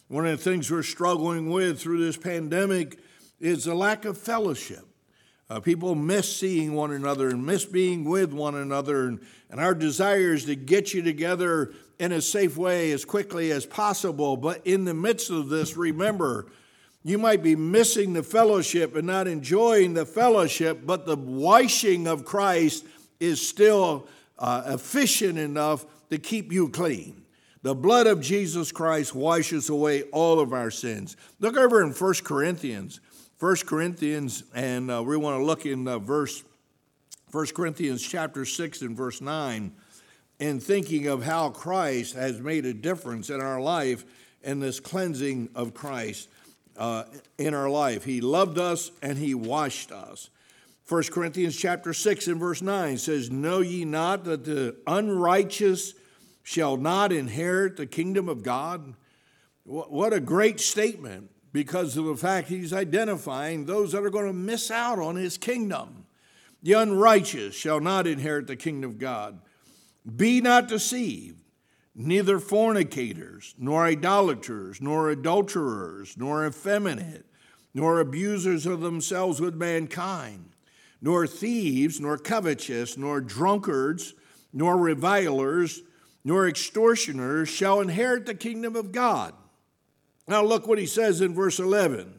[0.08, 3.00] One of the things we're struggling with through this pandemic
[3.40, 4.86] is the lack of fellowship.
[5.50, 9.08] Uh, people miss seeing one another and miss being with one another.
[9.08, 13.52] And, and our desire is to get you together in a safe way as quickly
[13.52, 14.38] as possible.
[14.38, 16.52] But in the midst of this, remember
[17.04, 22.26] You might be missing the fellowship and not enjoying the fellowship, but the washing of
[22.26, 22.86] Christ
[23.20, 27.24] is still uh, efficient enough to keep you clean.
[27.64, 31.16] The blood of Jesus Christ washes away all of our sins.
[31.40, 33.00] Look over in 1 Corinthians.
[33.40, 36.44] 1 Corinthians, and uh, we want to look in uh, verse
[37.32, 39.72] 1 Corinthians chapter 6 and verse 9,
[40.40, 44.06] and thinking of how Christ has made a difference in our life
[44.44, 46.30] in this cleansing of Christ
[46.78, 47.04] uh,
[47.38, 48.04] in our life.
[48.04, 50.30] He loved us and he washed us.
[50.88, 55.94] 1 Corinthians chapter 6 and verse 9 says, Know ye not that the unrighteous
[56.44, 58.96] shall not inherit the kingdom of God?
[59.64, 64.34] What a great statement because of the fact he's identifying those that are going to
[64.34, 66.06] miss out on his kingdom.
[66.64, 69.40] The unrighteous shall not inherit the kingdom of God.
[70.16, 71.41] Be not deceived,
[71.96, 77.26] neither fornicators, nor idolaters, nor adulterers, nor effeminate,
[77.74, 80.52] nor abusers of themselves with mankind,
[81.02, 84.14] nor thieves, nor covetous, nor drunkards,
[84.54, 85.82] nor revilers,
[86.24, 89.34] nor extortioners shall inherit the kingdom of God.
[90.28, 92.14] Now, look what he says in verse 11.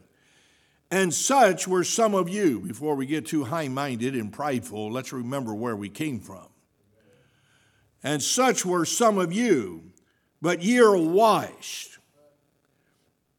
[0.91, 2.59] And such were some of you.
[2.59, 6.45] Before we get too high minded and prideful, let's remember where we came from.
[8.03, 9.91] And such were some of you,
[10.41, 11.99] but ye are washed,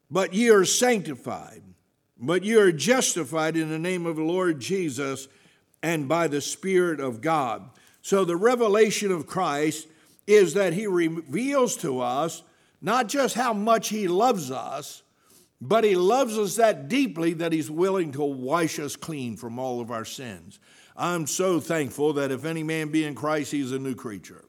[0.09, 1.61] but ye are sanctified,
[2.17, 5.27] but ye are justified in the name of the Lord Jesus
[5.83, 7.69] and by the Spirit of God.
[8.01, 9.87] So the revelation of Christ
[10.25, 12.41] is that he reveals to us
[12.81, 15.03] not just how much he loves us,
[15.61, 19.79] but he loves us that deeply that he's willing to wash us clean from all
[19.79, 20.59] of our sins.
[20.95, 24.44] I'm so thankful that if any man be in Christ, he's a new creature.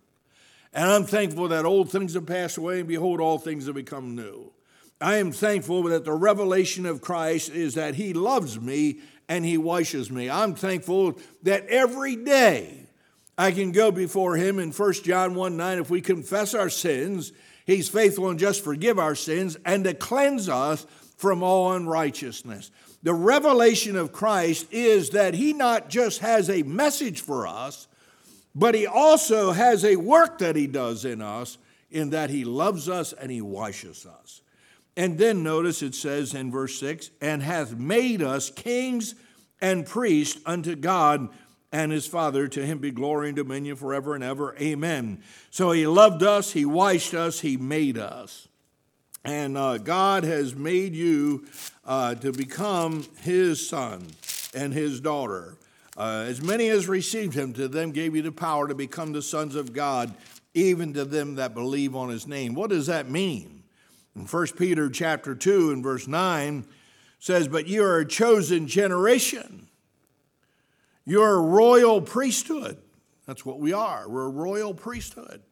[0.77, 4.15] And I'm thankful that old things have passed away, and behold, all things have become
[4.15, 4.53] new.
[5.01, 9.57] I am thankful that the revelation of Christ is that he loves me and he
[9.57, 10.29] washes me.
[10.29, 12.87] I'm thankful that every day
[13.39, 15.79] I can go before him in 1 John 1 9.
[15.79, 17.33] If we confess our sins,
[17.65, 20.87] he's faithful and just forgive our sins and to cleanse us
[21.17, 22.71] from all unrighteousness.
[23.03, 27.89] The revelation of Christ is that he not just has a message for us,
[28.57, 31.59] but he also has a work that he does in us,
[31.91, 34.41] in that he loves us and he washes us.
[34.97, 39.15] And then notice it says in verse 6 and hath made us kings
[39.61, 41.29] and priests unto God
[41.71, 42.49] and his Father.
[42.49, 44.57] To him be glory and dominion forever and ever.
[44.59, 45.23] Amen.
[45.51, 48.49] So he loved us, he washed us, he made us.
[49.23, 51.45] And uh, God has made you
[51.85, 54.07] uh, to become his son
[54.55, 55.59] and his daughter.
[55.97, 59.23] Uh, as many as received him, to them gave you the power to become the
[59.23, 60.15] sons of God,
[60.53, 62.55] even to them that believe on his name.
[62.55, 63.63] What does that mean?
[64.15, 66.67] In 1 Peter chapter 2 and verse 9
[67.19, 69.69] says, But you are a chosen generation.
[71.07, 72.79] You're a royal priesthood.
[73.27, 74.09] That's what we are.
[74.09, 75.43] We're a royal priesthood.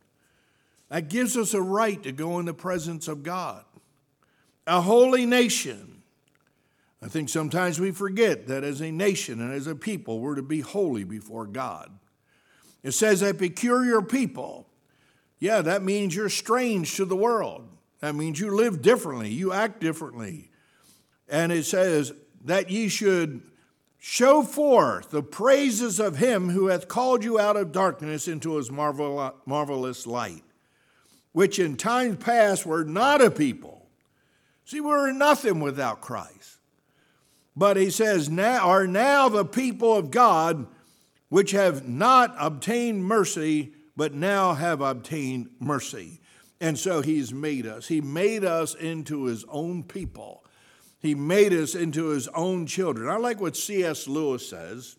[0.91, 3.65] That gives us a right to go in the presence of God.
[4.67, 5.94] A holy nation
[7.05, 10.43] I think sometimes we forget that as a nation and as a people, we're to
[10.43, 11.90] be holy before God.
[12.83, 14.67] It says a peculiar people.
[15.38, 17.69] Yeah, that means you're strange to the world.
[18.01, 20.51] That means you live differently, you act differently.
[21.29, 22.14] And it says
[22.45, 23.43] that ye should
[23.99, 28.71] show forth the praises of him who hath called you out of darkness into his
[28.71, 30.43] marvel, marvelous light,
[31.33, 33.88] which in times past were not a people.
[34.64, 36.61] See, we we're nothing without Christ.
[37.57, 40.67] But he says, now are now the people of God
[41.29, 46.21] which have not obtained mercy, but now have obtained mercy.
[46.61, 47.88] And so he's made us.
[47.88, 50.45] He made us into his own people.
[51.01, 53.09] He made us into his own children.
[53.09, 54.09] I like what C.S.
[54.09, 54.97] Lewis says.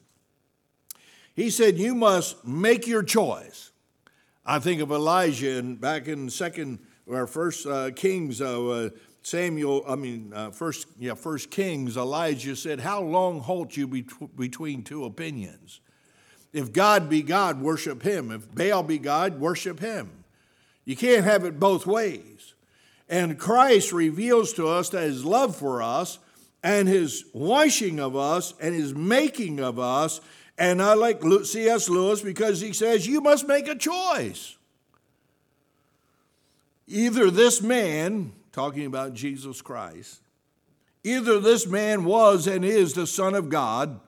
[1.33, 3.71] He said, You must make your choice.
[4.45, 8.89] I think of Elijah and back in second or first uh, Kings, uh,
[9.25, 14.05] Samuel, I mean, uh, first, yeah, First Kings, Elijah said, "How long halt you be-
[14.37, 15.79] between two opinions?
[16.53, 18.29] If God be God, worship Him.
[18.29, 20.11] If Baal be God, worship Him.
[20.85, 22.53] You can't have it both ways."
[23.09, 26.19] And Christ reveals to us that His love for us
[26.61, 30.21] and His washing of us and His making of us.
[30.55, 31.89] And I like C.S.
[31.89, 34.55] Lewis because he says, "You must make a choice."
[36.85, 40.21] Either this man talking about Jesus Christ.
[41.03, 43.99] Either this man was and is the Son of God,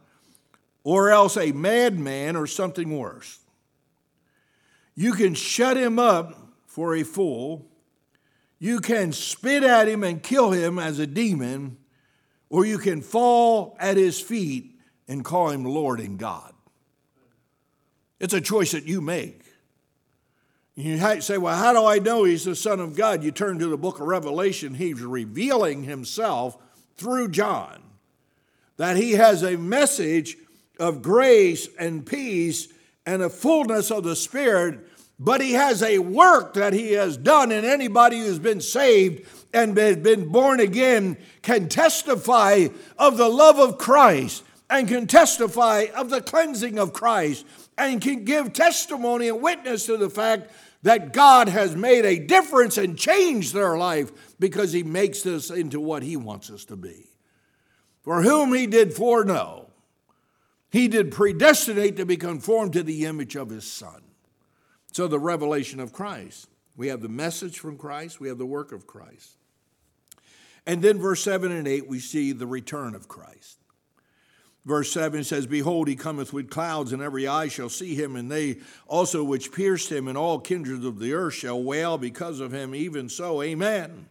[0.86, 3.40] or else a madman or something worse.
[4.96, 7.66] You can shut him up for a fool.
[8.58, 11.76] You can spit at him and kill him as a demon,
[12.50, 14.80] or you can fall at his feet
[15.10, 16.54] and call him Lord and God.
[18.18, 19.44] It's a choice that you make.
[20.78, 23.24] You say, Well, how do I know he's the Son of God?
[23.24, 26.56] You turn to the book of Revelation, he's revealing himself
[26.98, 27.82] through John
[28.78, 30.38] that he has a message
[30.80, 32.68] of grace and peace
[33.08, 37.52] and a fullness of the Spirit, but he has a work that he has done,
[37.52, 42.68] and anybody who's been saved and been born again can testify
[43.00, 47.48] of the love of Christ and can testify of the cleansing of Christ
[47.80, 50.52] and can give testimony and witness to the fact
[50.84, 55.80] that God has made a difference and changed their life because he makes us into
[55.80, 57.10] what he wants us to be.
[58.04, 59.70] For whom he did foreknow,
[60.70, 64.02] he did predestinate to be conformed to the image of his Son.
[64.92, 66.48] So, the revelation of Christ.
[66.76, 69.38] We have the message from Christ, we have the work of Christ.
[70.66, 73.57] And then, verse 7 and 8, we see the return of Christ.
[74.68, 78.30] Verse 7 says, Behold, he cometh with clouds, and every eye shall see him, and
[78.30, 82.52] they also which pierced him, and all kindreds of the earth shall wail because of
[82.52, 82.76] him.
[82.76, 84.10] Even so, amen.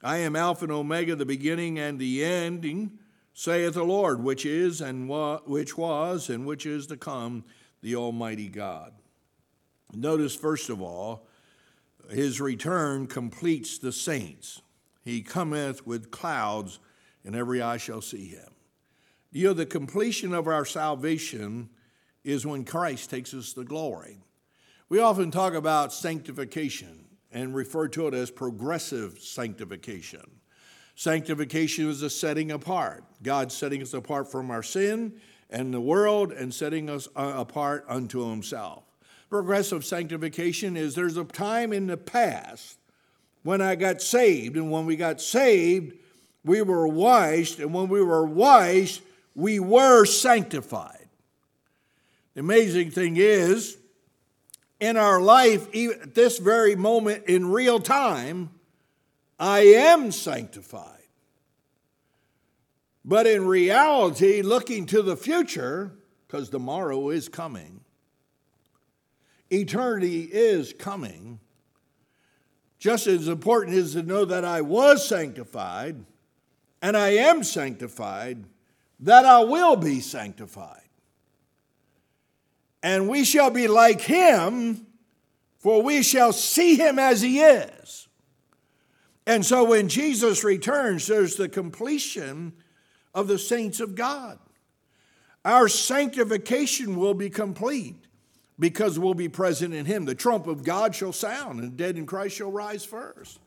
[0.00, 3.00] I am Alpha and Omega, the beginning and the ending
[3.34, 7.42] saith the Lord, which is and wa- which was and which is to come,
[7.82, 8.92] the Almighty God.
[9.92, 11.26] Notice, first of all,
[12.08, 14.62] his return completes the saints.
[15.02, 16.78] He cometh with clouds,
[17.24, 18.50] and every eye shall see him.
[19.32, 21.70] You know, the completion of our salvation
[22.24, 24.18] is when Christ takes us to glory.
[24.88, 30.40] We often talk about sanctification and refer to it as progressive sanctification.
[30.96, 33.04] Sanctification is a setting apart.
[33.22, 35.14] God setting us apart from our sin
[35.48, 38.82] and the world and setting us uh, apart unto Himself.
[39.30, 42.78] Progressive sanctification is there's a time in the past
[43.44, 45.96] when I got saved, and when we got saved,
[46.44, 49.02] we were washed, and when we were washed,
[49.34, 51.08] we were sanctified.
[52.34, 53.76] The amazing thing is,
[54.78, 58.50] in our life, even at this very moment in real time,
[59.38, 60.96] I am sanctified.
[63.04, 65.92] But in reality, looking to the future,
[66.26, 67.80] because tomorrow is coming,
[69.50, 71.40] eternity is coming.
[72.78, 75.96] Just as important is to know that I was sanctified
[76.80, 78.44] and I am sanctified,
[79.00, 80.76] that I will be sanctified.
[82.82, 84.86] And we shall be like him,
[85.58, 88.08] for we shall see him as he is.
[89.26, 92.54] And so when Jesus returns, there's the completion
[93.14, 94.38] of the saints of God.
[95.44, 98.06] Our sanctification will be complete
[98.58, 100.04] because we'll be present in Him.
[100.04, 103.40] The trump of God shall sound, and the dead in Christ shall rise first.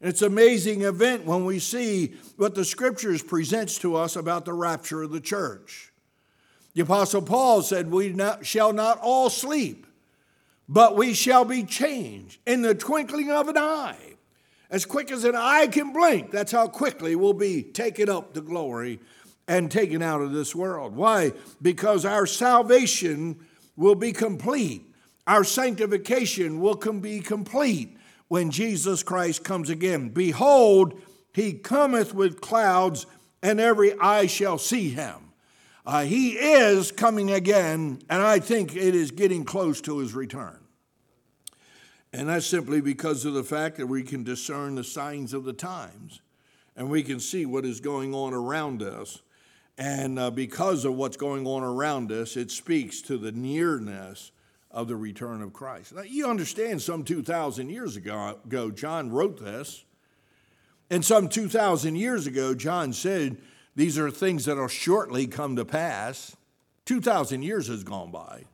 [0.00, 4.52] It's an amazing event when we see what the scriptures presents to us about the
[4.52, 5.92] rapture of the church.
[6.74, 9.86] The Apostle Paul said, We not, shall not all sleep,
[10.68, 14.16] but we shall be changed in the twinkling of an eye
[14.70, 18.40] as quick as an eye can blink, that's how quickly we'll be taken up to
[18.40, 19.00] glory
[19.46, 20.96] and taken out of this world.
[20.96, 21.32] Why?
[21.62, 23.38] Because our salvation
[23.76, 24.82] will be complete.
[25.26, 27.95] Our sanctification will be complete
[28.28, 30.08] when Jesus Christ comes again.
[30.08, 31.00] Behold,
[31.32, 33.06] he cometh with clouds,
[33.42, 35.32] and every eye shall see him.
[35.84, 40.58] Uh, he is coming again, and I think it is getting close to his return.
[42.12, 45.52] And that's simply because of the fact that we can discern the signs of the
[45.52, 46.20] times
[46.76, 49.22] and we can see what is going on around us.
[49.78, 54.30] And uh, because of what's going on around us, it speaks to the nearness
[54.76, 55.94] of the return of Christ.
[55.94, 59.86] Now, you understand, some 2,000 years ago, John wrote this.
[60.90, 63.38] And some 2,000 years ago, John said,
[63.74, 66.36] These are things that will shortly come to pass.
[66.84, 68.44] 2,000 years has gone by.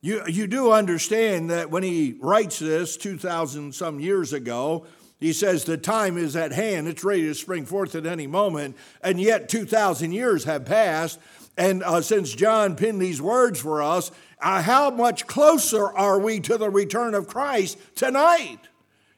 [0.00, 4.86] You, you do understand that when he writes this 2,000 some years ago,
[5.20, 8.76] he says the time is at hand, it's ready to spring forth at any moment,
[9.02, 11.20] and yet 2,000 years have passed.
[11.56, 16.40] And uh, since John penned these words for us, uh, how much closer are we
[16.40, 18.58] to the return of Christ tonight?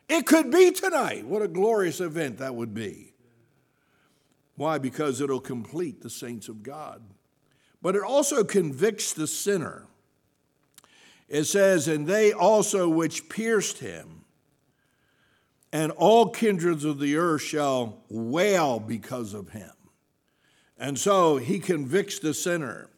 [0.08, 1.26] It could be tonight.
[1.26, 3.12] What a glorious event that would be.
[4.54, 4.78] Why?
[4.78, 7.02] Because it'll complete the saints of God.
[7.82, 9.86] But it also convicts the sinner.
[11.28, 14.24] It says, And they also which pierced him,
[15.72, 19.70] and all kindreds of the earth shall wail because of him.
[20.78, 22.88] And so he convicts the sinner.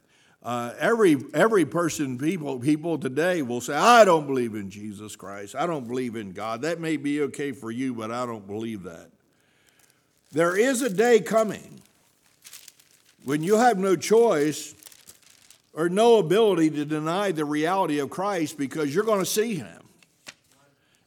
[0.42, 5.54] Uh, every every person, people people today will say, "I don't believe in Jesus Christ.
[5.54, 8.84] I don't believe in God." That may be okay for you, but I don't believe
[8.84, 9.10] that.
[10.32, 11.82] There is a day coming
[13.24, 14.74] when you have no choice
[15.72, 19.88] or no ability to deny the reality of Christ because you're going to see him.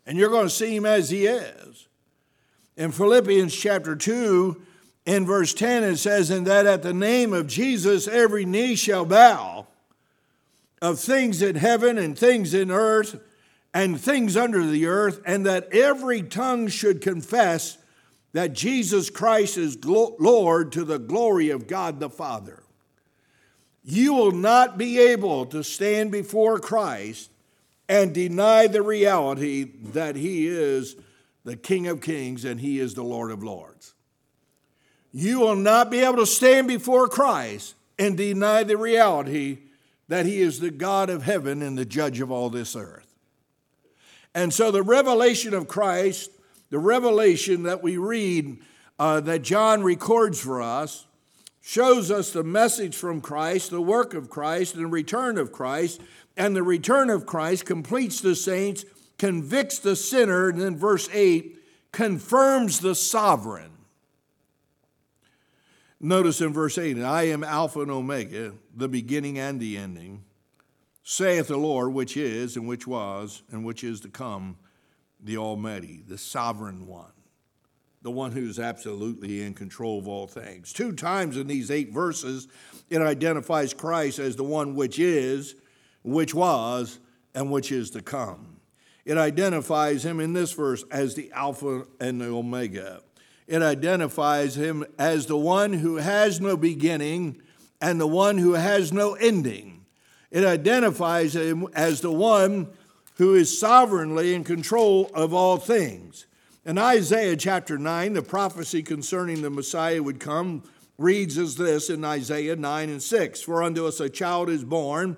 [0.05, 1.87] And you're going to see him as he is.
[2.75, 4.61] In Philippians chapter 2,
[5.05, 9.05] in verse 10, it says, And that at the name of Jesus every knee shall
[9.05, 9.67] bow
[10.81, 13.19] of things in heaven and things in earth
[13.73, 17.77] and things under the earth, and that every tongue should confess
[18.33, 22.63] that Jesus Christ is Lord to the glory of God the Father.
[23.83, 27.29] You will not be able to stand before Christ
[27.89, 30.95] and deny the reality that He is
[31.43, 33.92] the King of Kings and He is the Lord of Lords.
[35.13, 39.59] You will not be able to stand before Christ and deny the reality
[40.07, 43.15] that He is the God of heaven and the judge of all this earth.
[44.33, 46.31] And so the revelation of Christ,
[46.71, 48.57] the revelation that we read
[48.97, 51.05] uh, that John records for us,
[51.61, 56.01] shows us the message from Christ, the work of Christ, and the return of Christ.
[56.35, 58.83] And the return of Christ completes the saints,
[59.19, 61.59] convicts the sinner, and then verse 8
[61.91, 63.72] confirms the sovereign.
[66.05, 70.25] Notice in verse 8, I am Alpha and Omega, the beginning and the ending,
[71.01, 74.57] saith the Lord, which is, and which was, and which is to come,
[75.23, 77.13] the Almighty, the sovereign one,
[78.01, 80.73] the one who's absolutely in control of all things.
[80.73, 82.49] Two times in these eight verses,
[82.89, 85.55] it identifies Christ as the one which is,
[86.03, 86.99] which was,
[87.33, 88.57] and which is to come.
[89.05, 93.03] It identifies him in this verse as the Alpha and the Omega
[93.47, 97.41] it identifies him as the one who has no beginning
[97.81, 99.85] and the one who has no ending.
[100.31, 102.69] It identifies him as the one
[103.17, 106.25] who is sovereignly in control of all things.
[106.65, 110.63] In Isaiah chapter 9, the prophecy concerning the Messiah would come
[110.97, 115.17] reads as this in Isaiah 9 and 6 For unto us a child is born,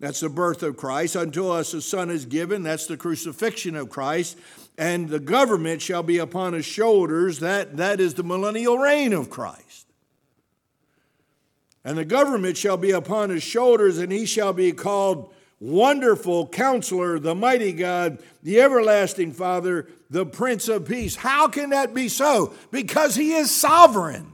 [0.00, 1.14] that's the birth of Christ.
[1.14, 4.36] Unto us a son is given, that's the crucifixion of Christ
[4.80, 7.40] and the government shall be upon his shoulders.
[7.40, 9.86] That, that is the millennial reign of Christ.
[11.84, 17.18] And the government shall be upon his shoulders, and he shall be called Wonderful Counselor,
[17.18, 21.16] the Mighty God, the Everlasting Father, the Prince of Peace.
[21.16, 22.54] How can that be so?
[22.70, 24.32] Because he is sovereign.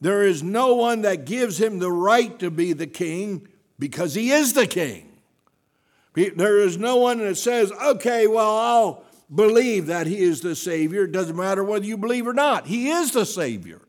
[0.00, 3.48] There is no one that gives him the right to be the king
[3.78, 5.12] because he is the king.
[6.14, 11.04] There is no one that says, okay, well, I'll believe that He is the Savior.
[11.04, 13.80] It doesn't matter whether you believe or not, He is the Savior.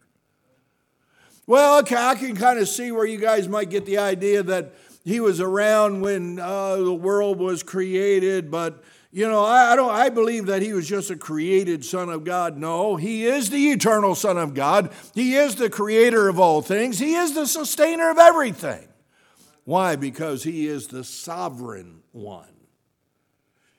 [1.45, 4.73] Well, okay, I can kind of see where you guys might get the idea that
[5.03, 8.83] He was around when uh, the world was created, but
[9.15, 9.91] you know, I, I, don't.
[9.91, 12.57] I believe that he was just a created Son of God.
[12.57, 14.91] No, he is the eternal Son of God.
[15.13, 16.97] He is the creator of all things.
[16.97, 18.87] He is the sustainer of everything.
[19.65, 19.97] Why?
[19.97, 22.52] Because he is the sovereign one.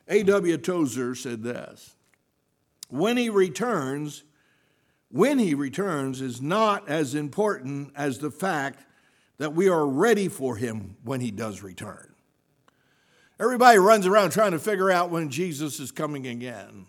[0.09, 0.59] A.W.
[0.59, 1.95] Tozer said this
[2.89, 4.25] When he returns,
[5.11, 8.85] when he returns is not as important as the fact
[9.39, 12.15] that we are ready for him when he does return.
[13.41, 16.87] Everybody runs around trying to figure out when Jesus is coming again.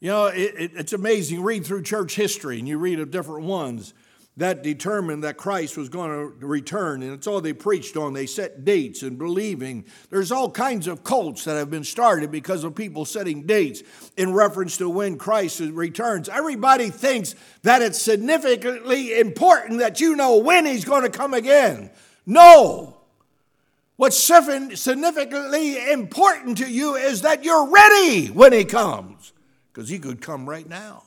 [0.00, 1.42] You know, it, it, it's amazing.
[1.42, 3.94] read through church history and you read of different ones
[4.38, 8.12] that determined that Christ was going to return, and it's all they preached on.
[8.12, 9.84] They set dates and believing.
[10.10, 13.82] There's all kinds of cults that have been started because of people setting dates
[14.16, 16.28] in reference to when Christ returns.
[16.28, 21.90] Everybody thinks that it's significantly important that you know when he's going to come again.
[22.24, 22.96] No.
[23.96, 29.32] What's significantly important to you is that you're ready when he comes,
[29.72, 31.02] because he could come right now.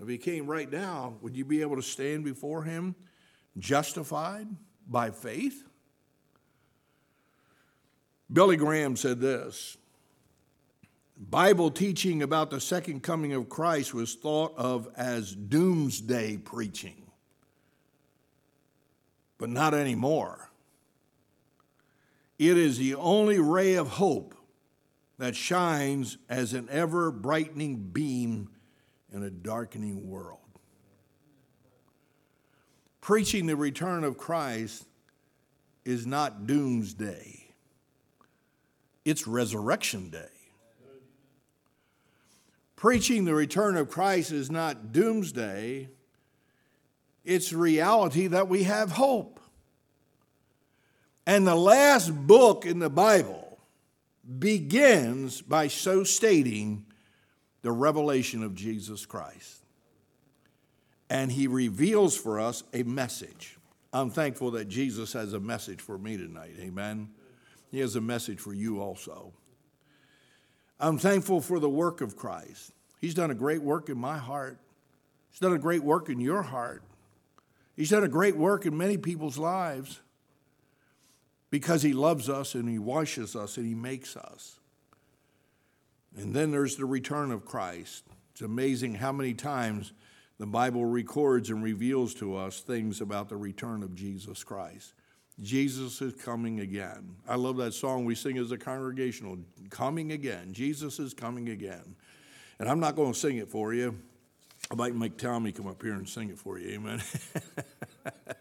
[0.00, 2.94] If he came right now, would you be able to stand before him
[3.58, 4.46] justified
[4.88, 5.64] by faith?
[8.32, 9.76] Billy Graham said this
[11.18, 17.10] Bible teaching about the second coming of Christ was thought of as doomsday preaching,
[19.36, 20.50] but not anymore.
[22.38, 24.34] It is the only ray of hope
[25.18, 28.48] that shines as an ever brightening beam
[29.12, 30.38] in a darkening world.
[33.00, 34.86] Preaching the return of Christ
[35.84, 37.48] is not doomsday,
[39.04, 40.26] it's resurrection day.
[42.76, 45.88] Preaching the return of Christ is not doomsday,
[47.24, 49.40] it's reality that we have hope.
[51.26, 53.58] And the last book in the Bible
[54.38, 56.86] begins by so stating
[57.62, 59.58] the revelation of Jesus Christ.
[61.08, 63.58] and he reveals for us a message.
[63.92, 66.54] I'm thankful that Jesus has a message for me tonight.
[66.60, 67.10] Amen.
[67.72, 69.32] He has a message for you also.
[70.78, 72.70] I'm thankful for the work of Christ.
[73.00, 74.58] He's done a great work in my heart.
[75.30, 76.84] He's done a great work in your heart.
[77.74, 80.00] He's done a great work in many people's lives
[81.50, 84.59] because he loves us and he washes us and he makes us.
[86.16, 88.04] And then there's the return of Christ.
[88.32, 89.92] It's amazing how many times
[90.38, 94.94] the Bible records and reveals to us things about the return of Jesus Christ.
[95.40, 97.16] Jesus is coming again.
[97.28, 99.38] I love that song we sing as a congregational
[99.70, 100.52] coming again.
[100.52, 101.96] Jesus is coming again.
[102.58, 103.98] And I'm not going to sing it for you.
[104.70, 106.70] I might make Tommy come up here and sing it for you.
[106.70, 107.02] Amen.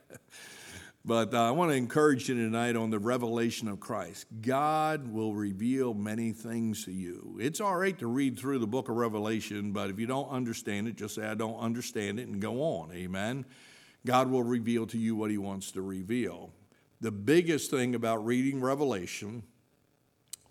[1.05, 4.25] But uh, I want to encourage you tonight on the revelation of Christ.
[4.41, 7.37] God will reveal many things to you.
[7.39, 10.89] It's all right to read through the book of Revelation, but if you don't understand
[10.89, 12.91] it, just say, I don't understand it, and go on.
[12.91, 13.45] Amen.
[14.05, 16.51] God will reveal to you what He wants to reveal.
[16.99, 19.43] The biggest thing about reading Revelation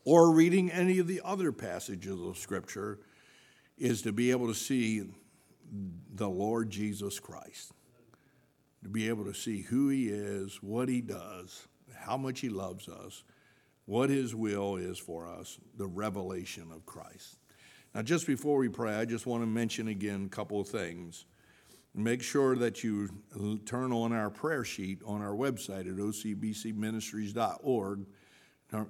[0.05, 3.01] or reading any of the other passages of Scripture
[3.77, 5.03] is to be able to see
[6.15, 7.75] the Lord Jesus Christ
[8.83, 11.67] to be able to see who He is, what He does,
[11.97, 13.25] how much He loves us,
[13.87, 17.39] what His will is for us, the revelation of Christ.
[17.95, 21.25] Now, just before we pray, I just want to mention again a couple of things.
[21.95, 23.09] Make sure that you
[23.65, 28.07] turn on our prayer sheet on our website at ocbcministries.org.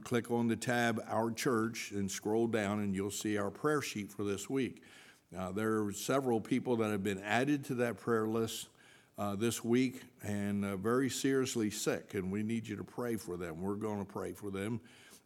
[0.03, 4.11] Click on the tab Our Church and scroll down, and you'll see our prayer sheet
[4.11, 4.83] for this week.
[5.31, 8.69] Now, there are several people that have been added to that prayer list
[9.19, 13.37] uh, this week and uh, very seriously sick, and we need you to pray for
[13.37, 13.61] them.
[13.61, 14.81] We're going to pray for them.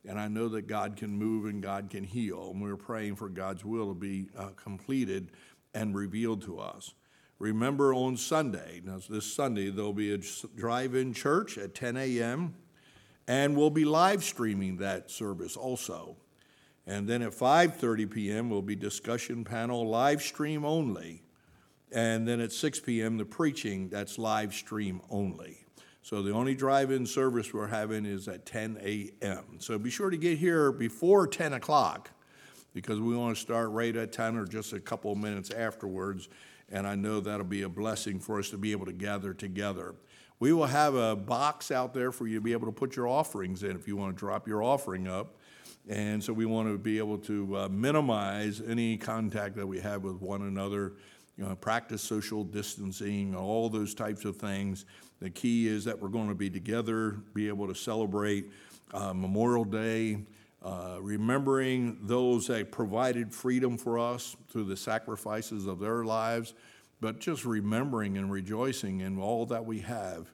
[0.08, 2.50] And I know that God can move and God can heal.
[2.50, 5.30] And we're praying for God's will to be uh, completed
[5.74, 6.94] and revealed to us.
[7.38, 10.18] Remember on Sunday, now this Sunday, there'll be a
[10.56, 12.54] drive in church at 10 a.m.,
[13.28, 16.16] and we'll be live streaming that service also.
[16.86, 18.50] And then at 5:30 p.m.
[18.50, 21.22] will be discussion panel live stream only.
[21.92, 25.58] And then at 6 p.m., the preaching, that's live stream only.
[26.02, 29.44] So the only drive in service we're having is at 10 a.m.
[29.58, 32.10] So be sure to get here before 10 o'clock
[32.74, 36.28] because we want to start right at 10 or just a couple of minutes afterwards.
[36.70, 39.94] And I know that'll be a blessing for us to be able to gather together.
[40.40, 43.06] We will have a box out there for you to be able to put your
[43.06, 45.36] offerings in if you want to drop your offering up.
[45.88, 50.02] And so we want to be able to uh, minimize any contact that we have
[50.02, 50.94] with one another
[51.42, 54.84] know, practice social distancing, all those types of things.
[55.20, 58.50] The key is that we're going to be together, be able to celebrate
[58.92, 60.18] uh, Memorial Day,
[60.62, 66.54] uh, remembering those that provided freedom for us through the sacrifices of their lives,
[67.00, 70.30] but just remembering and rejoicing in all that we have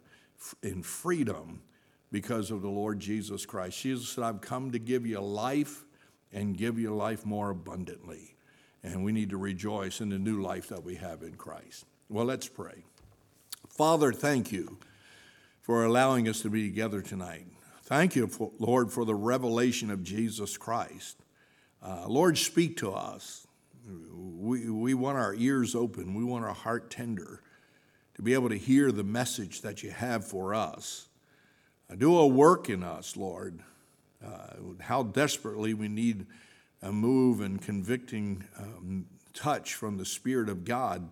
[0.62, 1.62] in freedom
[2.11, 3.80] because of the Lord Jesus Christ.
[3.80, 5.84] Jesus said, I've come to give you life
[6.32, 8.38] and give you life more abundantly
[8.83, 11.85] and we need to rejoice in the new life that we have in Christ.
[12.09, 12.85] Well, let's pray.
[13.68, 14.79] Father, thank you
[15.62, 17.47] for allowing us to be together tonight.
[17.85, 21.16] Thank you, for, Lord, for the revelation of Jesus Christ.
[21.83, 23.47] Uh, Lord, speak to us.
[23.87, 27.43] We, we want our ears open, we want our heart tender
[28.14, 31.09] to be able to hear the message that you have for us.
[31.91, 33.61] Uh, do a work in us, Lord.
[34.24, 36.26] Uh, how desperately we need
[36.83, 41.09] a move and convicting um, touch from the Spirit of God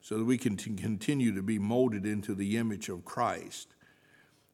[0.00, 3.68] so that we can t- continue to be molded into the image of Christ.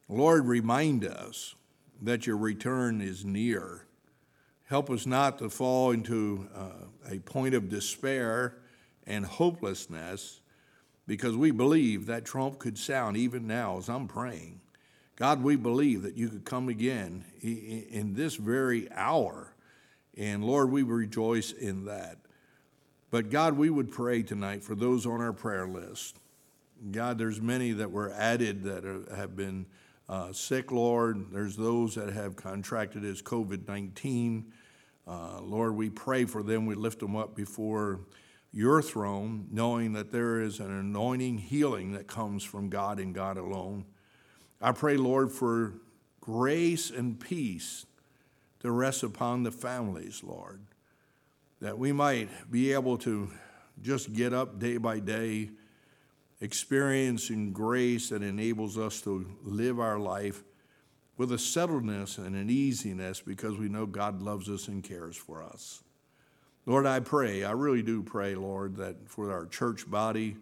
[0.07, 1.55] Lord, remind us
[2.01, 3.85] that your return is near.
[4.67, 8.55] Help us not to fall into uh, a point of despair
[9.05, 10.41] and hopelessness
[11.07, 14.61] because we believe that trump could sound even now as I'm praying.
[15.15, 19.50] God, we believe that you could come again in this very hour
[20.17, 22.17] and Lord, we rejoice in that.
[23.09, 26.17] But God, we would pray tonight for those on our prayer list.
[26.91, 29.65] God, there's many that were added that are, have been
[30.09, 31.31] uh, sick, Lord.
[31.31, 34.51] There's those that have contracted as COVID 19.
[35.07, 36.65] Uh, Lord, we pray for them.
[36.65, 38.01] We lift them up before
[38.53, 43.37] your throne, knowing that there is an anointing healing that comes from God and God
[43.37, 43.85] alone.
[44.61, 45.75] I pray, Lord, for
[46.19, 47.85] grace and peace
[48.61, 50.61] to rest upon the families, Lord,
[51.59, 53.29] that we might be able to
[53.81, 55.49] just get up day by day,
[56.39, 60.43] experiencing grace that enables us to live our life
[61.17, 65.43] with a settledness and an easiness because we know God loves us and cares for
[65.43, 65.83] us.
[66.65, 70.37] Lord, I pray, I really do pray, Lord, that for our church body,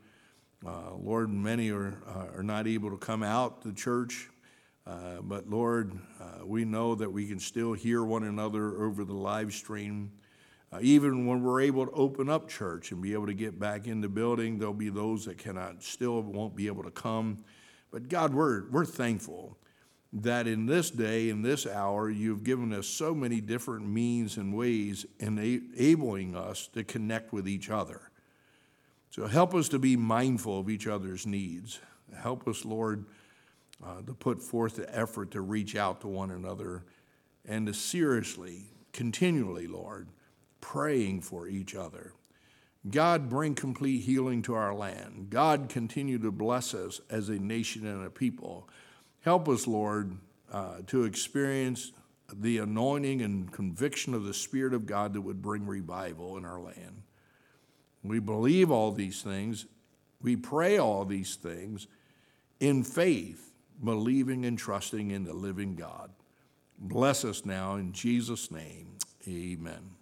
[0.65, 4.29] Uh, Lord, many are, uh, are not able to come out to church,
[4.89, 9.13] uh, but Lord, uh, we know that we can still hear one another over the
[9.13, 10.11] live stream.
[10.71, 13.85] Uh, even when we're able to open up church and be able to get back
[13.85, 17.37] in the building, there'll be those that cannot, still won't be able to come.
[17.91, 19.59] But God, we're, we're thankful
[20.11, 24.55] that in this day, in this hour, you've given us so many different means and
[24.55, 28.09] ways enabling us to connect with each other.
[29.11, 31.79] So help us to be mindful of each other's needs.
[32.15, 33.05] Help us, Lord,
[33.83, 36.83] uh, to put forth the effort to reach out to one another
[37.45, 40.09] and to seriously, continually, Lord,
[40.61, 42.13] praying for each other.
[42.89, 45.27] God, bring complete healing to our land.
[45.29, 48.69] God, continue to bless us as a nation and a people.
[49.21, 50.17] Help us, Lord,
[50.51, 51.91] uh, to experience
[52.31, 56.59] the anointing and conviction of the Spirit of God that would bring revival in our
[56.59, 57.03] land.
[58.03, 59.65] We believe all these things.
[60.21, 61.87] We pray all these things
[62.59, 63.48] in faith,
[63.83, 66.11] believing and trusting in the living God.
[66.77, 68.97] Bless us now in Jesus' name.
[69.27, 69.98] Amen.